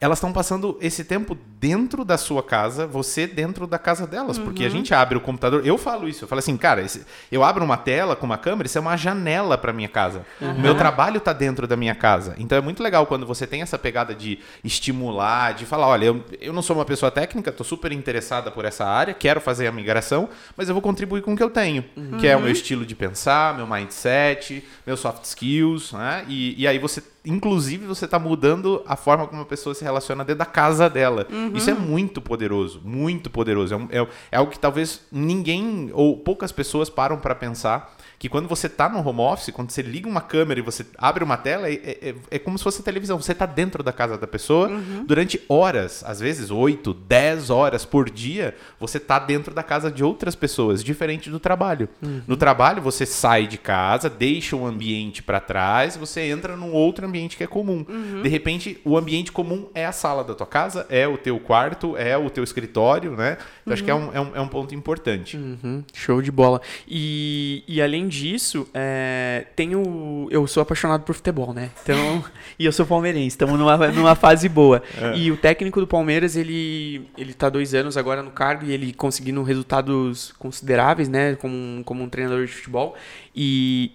[0.00, 4.36] elas estão passando esse tempo dentro da sua casa, você dentro da casa delas.
[4.38, 5.66] Porque a gente abre o computador.
[5.66, 8.66] Eu falo isso, eu falo assim, cara, esse- eu abro uma tela com uma câmera,
[8.66, 10.26] isso é uma janela para minha casa.
[10.40, 12.34] O meu trabalho tá dentro da minha casa.
[12.38, 16.24] Então é muito legal quando você tem essa pegada de estimular, de falar, olha, eu,
[16.40, 19.72] eu não sou uma pessoa técnica, tô super interessada por essa área, quero fazer a
[19.72, 21.82] migração, mas eu vou contribuir com o que eu tenho,
[22.20, 26.24] que é o meu estilo de pensar, meu mindset, meus soft skills, né?
[26.28, 30.24] E, e aí você, inclusive, você tá mudando a forma como a pessoa se relaciona
[30.24, 31.26] dentro da casa dela.
[31.54, 33.72] Isso é muito poderoso, muito poderoso.
[33.72, 37.93] É, um- é- é algo que talvez ninguém ou poucas pessoas param para pensar.
[38.18, 41.22] Que quando você tá no home office, quando você liga uma câmera e você abre
[41.24, 43.20] uma tela, é, é- é como se fosse televisão.
[43.20, 44.68] Você tá dentro da casa da pessoa
[45.06, 50.02] durante horas, às vezes 8, 10 horas por dia, você tá dentro da casa de
[50.04, 51.88] outras pessoas, diferente do trabalho.
[52.26, 57.06] No trabalho, você sai de casa, deixa um ambiente para trás, você entra num outro
[57.06, 57.84] ambiente que é comum.
[58.22, 61.96] De repente, o ambiente comum é a sala da tua casa, é o teu quarto,
[61.96, 63.36] é o teu escritório, né?
[63.66, 65.36] Eu acho que é um, é, um, é um ponto importante.
[65.36, 66.60] Uhum, show de bola.
[66.88, 71.70] E, e além disso, é, tenho, eu sou apaixonado por futebol, né?
[71.82, 72.24] Então,
[72.58, 74.82] e eu sou palmeirense, estamos numa, numa fase boa.
[75.16, 78.92] E o técnico do Palmeiras, ele, ele tá dois anos agora no cargo e ele
[78.92, 81.34] conseguindo resultados consideráveis, né?
[81.36, 82.94] Como, um- como um treinador de futebol.
[83.34, 83.92] E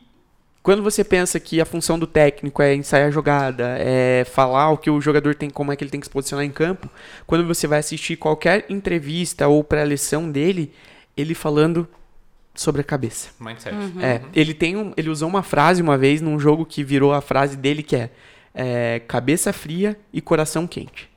[0.61, 4.77] quando você pensa que a função do técnico é ensaiar a jogada, é falar o
[4.77, 6.89] que o jogador tem, como é que ele tem que se posicionar em campo,
[7.25, 10.71] quando você vai assistir qualquer entrevista ou pré-lição dele,
[11.15, 11.87] ele falando
[12.53, 13.29] sobre a cabeça.
[13.39, 13.75] Mindset.
[14.01, 17.21] É, ele tem um, ele usou uma frase uma vez num jogo que virou a
[17.21, 18.09] frase dele que é,
[18.53, 21.09] é, cabeça fria e coração quente.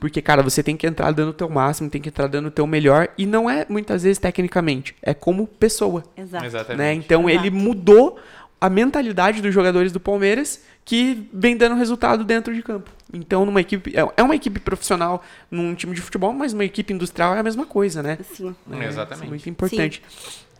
[0.00, 2.50] Porque, cara, você tem que entrar dando o teu máximo, tem que entrar dando o
[2.50, 6.02] teu melhor, e não é muitas vezes tecnicamente, é como pessoa.
[6.16, 6.46] Exato.
[6.46, 6.78] Exatamente.
[6.78, 6.94] Né?
[6.94, 7.46] Então Exato.
[7.46, 8.18] ele mudou
[8.58, 12.90] a mentalidade dos jogadores do Palmeiras que vem dando resultado dentro de campo.
[13.12, 13.92] Então, numa equipe.
[13.94, 17.42] é- É uma equipe profissional num time de futebol, mas uma equipe industrial é a
[17.42, 18.16] mesma coisa, né?
[18.18, 18.54] Assim.
[18.72, 19.26] É, Exatamente.
[19.26, 20.02] é muito importante.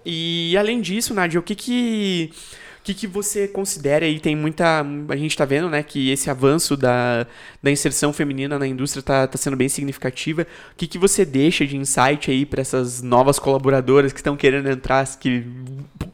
[0.08, 2.30] E além disso, Nádia, o que que,
[2.78, 4.20] o que que você considera aí?
[4.20, 4.86] Tem muita.
[5.08, 7.26] A gente tá vendo, né, que esse avanço da,
[7.60, 10.42] da inserção feminina na indústria tá, tá sendo bem significativa.
[10.42, 14.70] O que que você deixa de insight aí para essas novas colaboradoras que estão querendo
[14.70, 15.44] entrar, que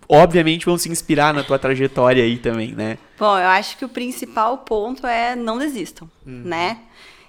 [0.08, 2.96] obviamente vão se inspirar na tua trajetória aí também, né?
[3.18, 6.78] Bom, eu acho que o principal ponto é não desistam, né?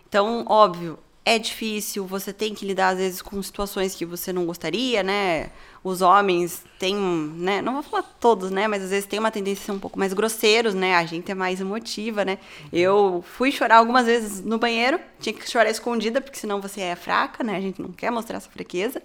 [0.08, 4.46] Então, óbvio, é difícil, você tem que lidar às vezes com situações que você não
[4.46, 5.52] gostaria, né?
[5.82, 7.62] Os homens têm, né?
[7.62, 8.68] Não vou falar todos, né?
[8.68, 10.96] Mas às vezes tem uma tendência a ser um pouco mais grosseiros, né?
[10.96, 12.38] A gente é mais emotiva, né?
[12.72, 16.96] Eu fui chorar algumas vezes no banheiro, tinha que chorar escondida, porque senão você é
[16.96, 17.56] fraca, né?
[17.56, 19.02] A gente não quer mostrar essa fraqueza.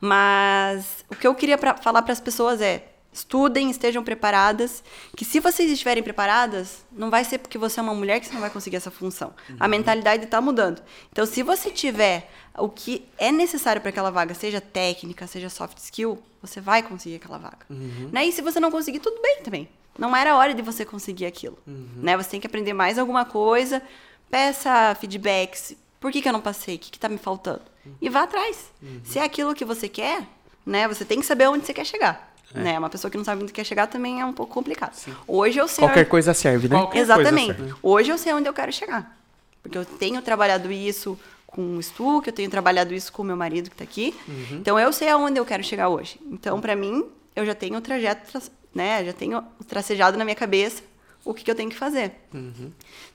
[0.00, 4.82] Mas o que eu queria pra, falar para as pessoas é: estudem, estejam preparadas.
[5.16, 8.32] Que se vocês estiverem preparadas, não vai ser porque você é uma mulher que você
[8.32, 9.32] não vai conseguir essa função.
[9.58, 10.82] A mentalidade está mudando.
[11.10, 15.78] Então, se você tiver o que é necessário para aquela vaga, seja técnica, seja soft
[15.78, 17.66] skill, você vai conseguir aquela vaga.
[18.12, 18.26] Né?
[18.26, 19.68] E se você não conseguir, tudo bem também.
[19.98, 21.58] Não era hora de você conseguir aquilo.
[21.66, 22.16] Né?
[22.16, 23.82] Você tem que aprender mais alguma coisa,
[24.30, 25.74] peça feedbacks.
[25.98, 26.76] Por que, que eu não passei?
[26.76, 27.62] O que está me faltando?
[28.00, 28.70] E vá atrás.
[29.04, 30.26] Se é aquilo que você quer,
[30.64, 30.86] né?
[30.88, 32.29] Você tem que saber onde você quer chegar.
[32.54, 32.78] Né?
[32.78, 34.92] Uma pessoa que não sabe onde quer chegar também é um pouco complicado.
[35.26, 35.84] Hoje eu sei.
[35.84, 36.76] Qualquer coisa serve, né?
[36.76, 37.56] Qualquer coisa Exatamente.
[37.56, 37.74] serve.
[37.82, 39.16] Hoje eu sei onde eu quero chegar.
[39.62, 43.24] Porque eu tenho trabalhado isso com o Stu, que eu tenho trabalhado isso com o
[43.24, 44.14] meu marido que está aqui.
[44.52, 46.18] Então eu sei aonde eu quero chegar hoje.
[46.26, 47.04] Então, para mim,
[47.36, 48.42] eu já tenho o trajeto, tra-
[48.74, 49.04] né?
[49.04, 50.82] Já tenho tracejado na minha cabeça
[51.24, 52.12] o que, que eu tenho que fazer.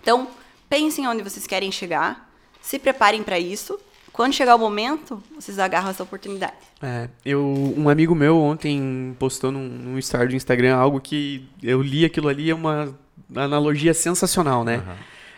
[0.01, 0.27] Então,
[0.69, 2.29] pensem onde vocês querem chegar,
[2.61, 3.79] se preparem para isso.
[4.15, 6.53] Quando chegar o momento, vocês agarram essa oportunidade.
[6.81, 7.43] É, eu,
[7.75, 12.29] um amigo meu ontem postou num, num story do Instagram algo que eu li aquilo
[12.29, 12.97] ali, é uma
[13.35, 14.81] analogia sensacional, né?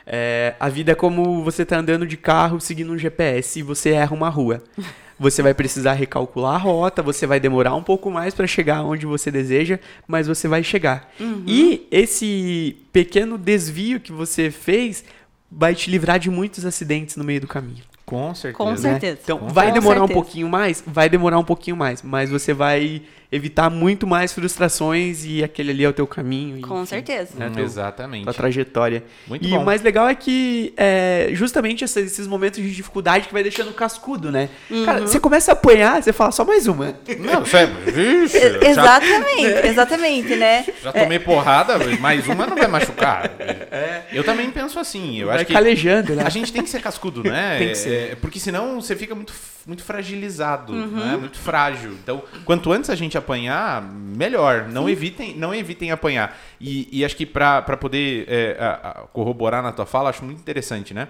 [0.06, 3.90] É, a vida é como você tá andando de carro seguindo um GPS e você
[3.90, 4.64] erra uma rua.
[5.20, 9.08] Você vai precisar recalcular a rota, você vai demorar um pouco mais para chegar onde
[9.08, 11.12] você deseja, mas você vai chegar.
[11.48, 15.04] E esse pequeno desvio que você fez
[15.52, 17.84] vai te livrar de muitos acidentes no meio do caminho.
[18.08, 18.58] Com certeza.
[18.64, 18.78] Com né?
[18.78, 19.20] certeza.
[19.22, 20.22] Então, Com vai demorar um certeza.
[20.22, 20.82] pouquinho mais?
[20.88, 23.02] Vai demorar um pouquinho mais, mas você vai
[23.32, 26.58] evitar muito mais frustrações e aquele ali é o teu caminho.
[26.58, 27.32] e, Com enfim, certeza.
[27.38, 28.24] né, teu- Exatamente.
[28.24, 29.04] tua trajetória.
[29.28, 29.62] Muito e bom.
[29.62, 33.74] o mais legal é que é justamente esses, esses momentos de dificuldade que vai deixando
[33.74, 34.50] cascudo, né?
[34.86, 35.08] Cara, Uhum.
[35.08, 36.96] você começa a apanhar, você fala só mais uma.
[37.20, 40.66] Não, sério, vixe, E- já, Exatamente, exatamente, né?
[40.82, 43.32] já tomei porrada, mais uma não vai machucar.
[44.12, 46.24] Eu também penso assim, eu vai acho que calejando, né?
[46.26, 47.58] a gente tem que ser cascudo, né?
[47.60, 48.12] Tem que ser.
[48.12, 49.34] É, porque senão você fica muito,
[49.66, 50.88] muito fragilizado, Uhum.
[51.06, 51.18] né?
[51.18, 51.92] muito frágil.
[51.92, 54.68] Então, quanto antes a gente apanhar, melhor.
[54.70, 56.38] Não evitem, não evitem apanhar.
[56.62, 60.40] E, e acho que para poder é, a- a- corroborar na tua fala, acho muito
[60.40, 61.08] interessante, né?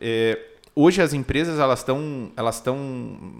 [0.00, 0.38] É,
[0.74, 2.76] hoje as empresas elas estão elas estão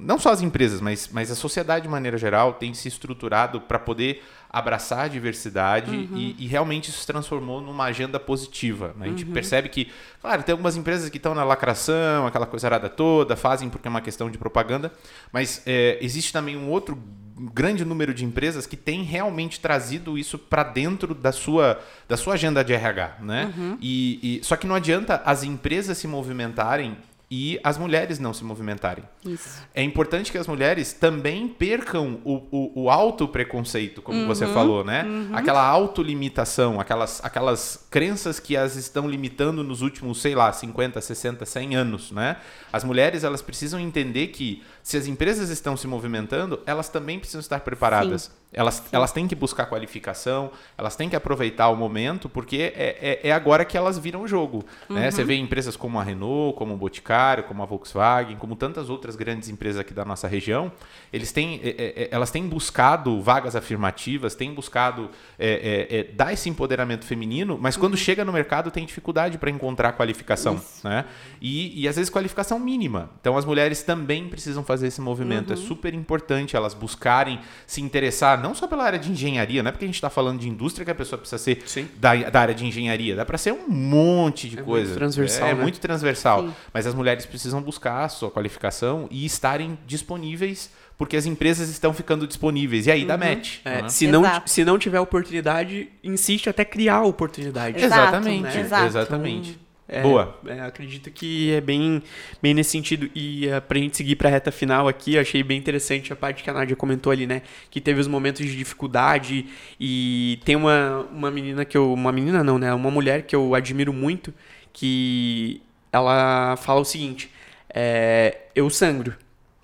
[0.01, 3.79] não só as empresas mas, mas a sociedade de maneira geral tem se estruturado para
[3.79, 9.05] poder abraçar a diversidade e, e realmente isso se transformou numa agenda positiva né?
[9.05, 9.91] a gente percebe que
[10.23, 13.91] claro tem algumas empresas que estão na lacração aquela coisa arada toda fazem porque é
[13.91, 14.91] uma questão de propaganda
[15.31, 16.99] mas é, existe também um outro
[17.39, 21.78] grande número de empresas que tem realmente trazido isso para dentro da sua,
[22.09, 23.53] da sua agenda de RH, né?
[23.80, 26.97] E, e- só que não adianta as empresas se movimentarem
[27.29, 29.03] e as mulheres não se movimentarem.
[29.24, 29.61] Isso.
[29.74, 35.05] É importante que as mulheres também percam o, o, o auto-preconceito, como você falou, né?
[35.33, 41.45] Aquela autolimitação, aquelas, aquelas crenças que as estão limitando nos últimos, sei lá, 50, 60,
[41.45, 42.37] 100 anos, né?
[42.72, 47.41] As mulheres, elas precisam entender que se as empresas estão se movimentando, elas também precisam
[47.41, 48.31] estar preparadas.
[48.53, 53.28] Elas, elas têm que buscar qualificação, elas têm que aproveitar o momento, porque é, é,
[53.28, 54.64] é agora que elas viram o jogo.
[54.88, 55.11] Né?
[55.11, 59.16] Você vê empresas como a Renault, como o Boticário, como a Volkswagen, como tantas outras
[59.16, 60.72] grandes empresas aqui da nossa região,
[61.12, 66.49] eles têm, é, é, é, elas têm buscado vagas afirmativas, têm buscado é, dar esse
[66.49, 70.61] empoderamento feminino, mas quando chega no mercado tem dificuldade para encontrar qualificação.
[70.84, 71.05] Né?
[71.40, 73.11] E, e às vezes qualificação mínima.
[73.20, 75.53] Então as mulheres também precisam fazer esse movimento.
[75.53, 79.68] É super importante elas buscarem se interessar passar não só pela área de engenharia, não
[79.68, 81.62] é porque a gente está falando de indústria que a pessoa precisa ser
[81.97, 84.95] da, da área de engenharia, dá para ser um monte de É muito coisa.
[84.95, 85.62] transversal, É, é né?
[85.62, 86.43] muito transversal.
[86.43, 86.55] Sim.
[86.72, 91.93] Mas as mulheres precisam buscar a sua qualificação e estarem disponíveis, porque as empresas estão
[91.93, 92.87] ficando disponíveis.
[92.87, 93.59] E aí dá match.
[93.64, 93.89] É, né?
[93.89, 94.51] se, não, Exato.
[94.51, 97.76] se não tiver oportunidade, insiste até criar a oportunidade.
[97.82, 98.61] Exato, Exatamente, né?
[98.61, 98.87] Exato.
[98.87, 99.66] exatamente.
[99.89, 100.37] É, Boa.
[100.47, 102.03] é, acredito que é bem,
[102.43, 103.09] bem nesse sentido.
[103.14, 106.43] E uh, pra gente seguir pra reta final aqui, eu achei bem interessante a parte
[106.43, 107.43] que a Nádia comentou ali, né?
[107.70, 109.47] Que teve os momentos de dificuldade.
[109.78, 111.93] E tem uma, uma menina que eu.
[111.93, 112.74] Uma menina não, né?
[112.74, 114.34] Uma mulher que eu admiro muito,
[114.72, 115.62] que
[115.93, 117.30] ela fala o seguinte:
[117.72, 119.14] é, eu sangro.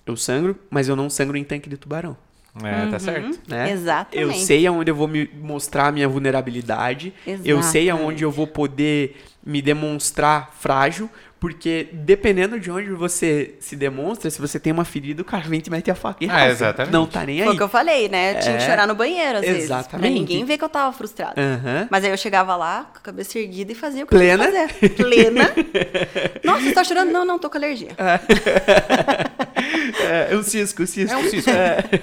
[0.07, 2.17] Eu sangro, mas eu não sangro em tanque de tubarão.
[2.63, 2.91] É, Uhum.
[2.91, 3.39] tá certo.
[3.49, 3.71] Né?
[3.73, 4.21] Exatamente.
[4.23, 7.15] Eu sei aonde eu vou me mostrar a minha vulnerabilidade.
[7.27, 7.91] Eu sei Exatamente.
[7.91, 11.09] aonde eu vou poder me demonstrar frágil.
[11.41, 15.59] Porque dependendo de onde você se demonstra, se você tem uma ferida, o cara vem
[15.59, 16.93] e te mete a faca e Ah, exatamente.
[16.93, 17.57] Não tá nem Foi o aí.
[17.57, 18.37] que eu falei, né?
[18.37, 19.67] Eu tinha que É, chorar no banheiro, às vezes.
[19.67, 20.13] Pra exatamente.
[20.15, 21.35] ninguém ver que eu tava frustrada.
[21.37, 21.89] Aham.
[21.91, 24.45] Mas aí eu chegava lá, com a cabeça erguida e fazia o que Plena?
[24.45, 24.95] eu tinha que fazer.
[24.95, 25.53] Plena.
[26.45, 27.11] Nossa, você tá chorando?
[27.11, 27.89] Não, não, tô com alergia.
[27.99, 28.21] É,
[30.31, 31.13] é um cisco, um cisco.
[31.13, 31.51] É um cisco.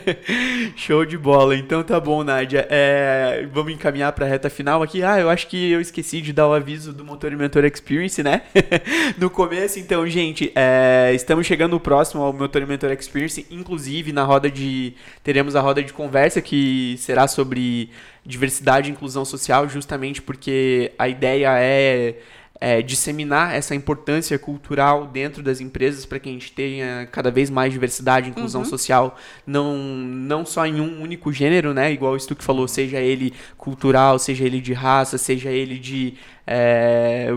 [0.75, 1.55] Show de bola.
[1.55, 2.67] Então tá bom, Nádia.
[2.69, 5.03] É, vamos encaminhar pra reta final aqui.
[5.03, 8.21] Ah, eu acho que eu esqueci de dar o aviso do Motor e Mentor Experience,
[8.23, 8.41] né?
[9.17, 13.45] no começo, então, gente, é, estamos chegando próximo ao Motor e Mentor Experience.
[13.49, 14.93] Inclusive, na roda de.
[15.23, 17.89] Teremos a roda de conversa que será sobre
[18.25, 22.15] diversidade e inclusão social, justamente porque a ideia é
[22.61, 27.49] é, disseminar essa importância cultural dentro das empresas para que a gente tenha cada vez
[27.49, 31.91] mais diversidade e inclusão social, não, não só em um único gênero, né?
[31.91, 36.15] Igual o Stuck falou, seja ele cultural, seja ele de raça, seja ele de.
[36.51, 37.31] É,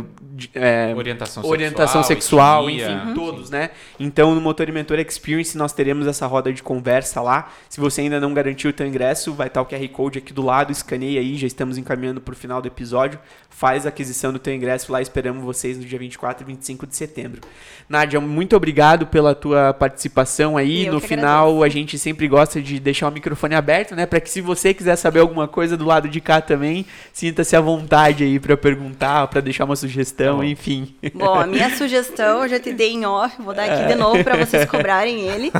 [0.54, 2.86] é, Orientação, orientação sexual, etnia.
[2.90, 3.14] enfim, Uhum.
[3.14, 3.68] todos, né?
[4.00, 7.52] Então, no Motor e Mentor Experience, nós teremos essa roda de conversa lá.
[7.68, 10.40] Se você ainda não garantiu o teu ingresso, vai estar o QR Code aqui do
[10.42, 13.18] lado, escaneia aí, já estamos encaminhando para o final do episódio.
[13.50, 16.96] Faz a aquisição do teu ingresso lá, esperamos vocês no dia 24 e 25 de
[16.96, 17.42] setembro.
[17.86, 20.86] Nádia, muito obrigado pela tua participação aí.
[20.86, 24.06] Eu no final, a gente sempre gosta de deixar o microfone aberto, né?
[24.06, 27.60] Para que se você quiser saber alguma coisa do lado de cá também, sinta-se à
[27.60, 30.44] vontade aí para perguntar, para deixar uma sugestão, Tá bom.
[30.44, 30.94] enfim.
[31.14, 34.22] Bom, a minha sugestão eu já te dei em off, vou dar aqui de novo
[34.24, 35.50] pra vocês cobrarem ele.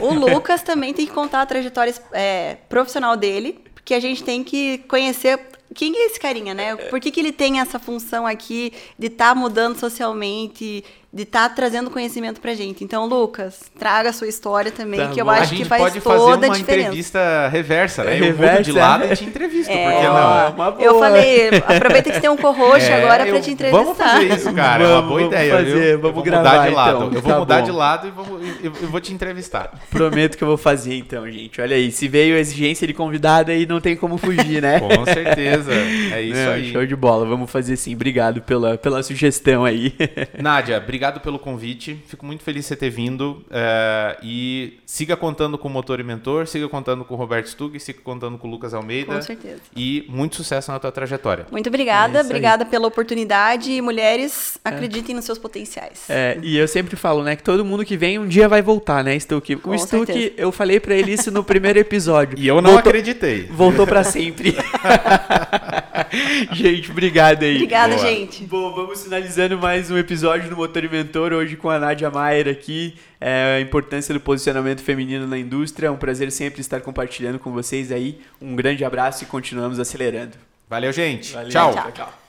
[0.00, 4.42] O Lucas também tem que contar a trajetória é, profissional dele, porque a gente tem
[4.44, 5.38] que conhecer
[5.74, 6.74] quem é esse carinha, né?
[6.76, 10.82] Por que, que ele tem essa função aqui de estar mudando socialmente,
[11.16, 12.84] de estar trazendo conhecimento pra gente.
[12.84, 15.30] Então, Lucas, traga a sua história também, Tá que eu bom.
[15.30, 16.88] acho que faz pode fazer toda a uma diferença.
[16.88, 18.12] entrevista reversa, né?
[18.20, 19.12] Eu mudo Reversa, de lado é.
[19.12, 20.54] e te entrevisto, É, por que ó, não?
[20.54, 20.82] Uma boa.
[20.84, 23.82] eu falei, aproveita que você tem um co-host É, agora pra eu- te entrevistar.
[23.82, 24.84] Vamos fazer isso, cara.
[24.84, 25.82] é uma Vamos, boa vamos ideia, fazer, viu?
[25.82, 26.96] Eu vamos vou gravar, mudar de lado.
[26.96, 27.06] então.
[27.14, 27.64] Eu vou Tá mudar bom.
[27.64, 28.26] de lado e vou,
[28.62, 29.70] eu, eu vou te entrevistar.
[29.90, 31.60] Prometo que eu vou fazer então, gente.
[31.62, 34.80] Olha aí, se veio a exigência de convidado aí, não tem como fugir, né?
[34.84, 35.72] Com certeza.
[36.12, 36.72] É isso Não, aí.
[36.72, 37.94] Show de bola, vamos fazer sim.
[37.94, 39.94] Obrigado pela, pela sugestão aí.
[40.38, 42.02] Nádia, obrigado pelo convite.
[42.06, 43.44] Fico muito feliz de você ter vindo.
[43.50, 47.78] é, e siga contando com o Motor e Mentor, siga contando com o Roberto Stug,
[47.80, 49.14] siga contando com o Lucas Almeida.
[49.14, 49.60] Com certeza.
[49.76, 51.46] E muito sucesso na tua trajetória.
[51.50, 52.26] Muito obrigada, É isso aí.
[52.26, 53.70] obrigada pela oportunidade.
[53.72, 56.08] E mulheres, acreditem nos seus potenciais.
[56.08, 59.02] É, e eu sempre falo, né, que todo mundo que vem um dia vai voltar,
[59.04, 59.54] né, Stuck?
[59.54, 62.36] O Com Stuck, eu falei pra ele isso no primeiro episódio.
[62.46, 63.44] E eu não voltou, acreditei.
[63.46, 64.54] Voltou pra sempre.
[66.52, 67.54] gente, obrigado aí.
[67.56, 68.06] Obrigada, Boa.
[68.06, 68.44] gente.
[68.44, 72.96] Bom, vamos finalizando mais um episódio do Motor Mentor, hoje com a Nádia Maier aqui.
[73.20, 75.88] É, a importância do posicionamento feminino na indústria.
[75.88, 78.20] É um prazer sempre estar compartilhando com vocês aí.
[78.40, 80.36] Um grande abraço e continuamos acelerando.
[80.68, 81.32] Valeu, gente.
[81.32, 81.72] Valeu, Tchau.
[81.72, 81.92] Tchau.
[81.92, 82.25] tchau.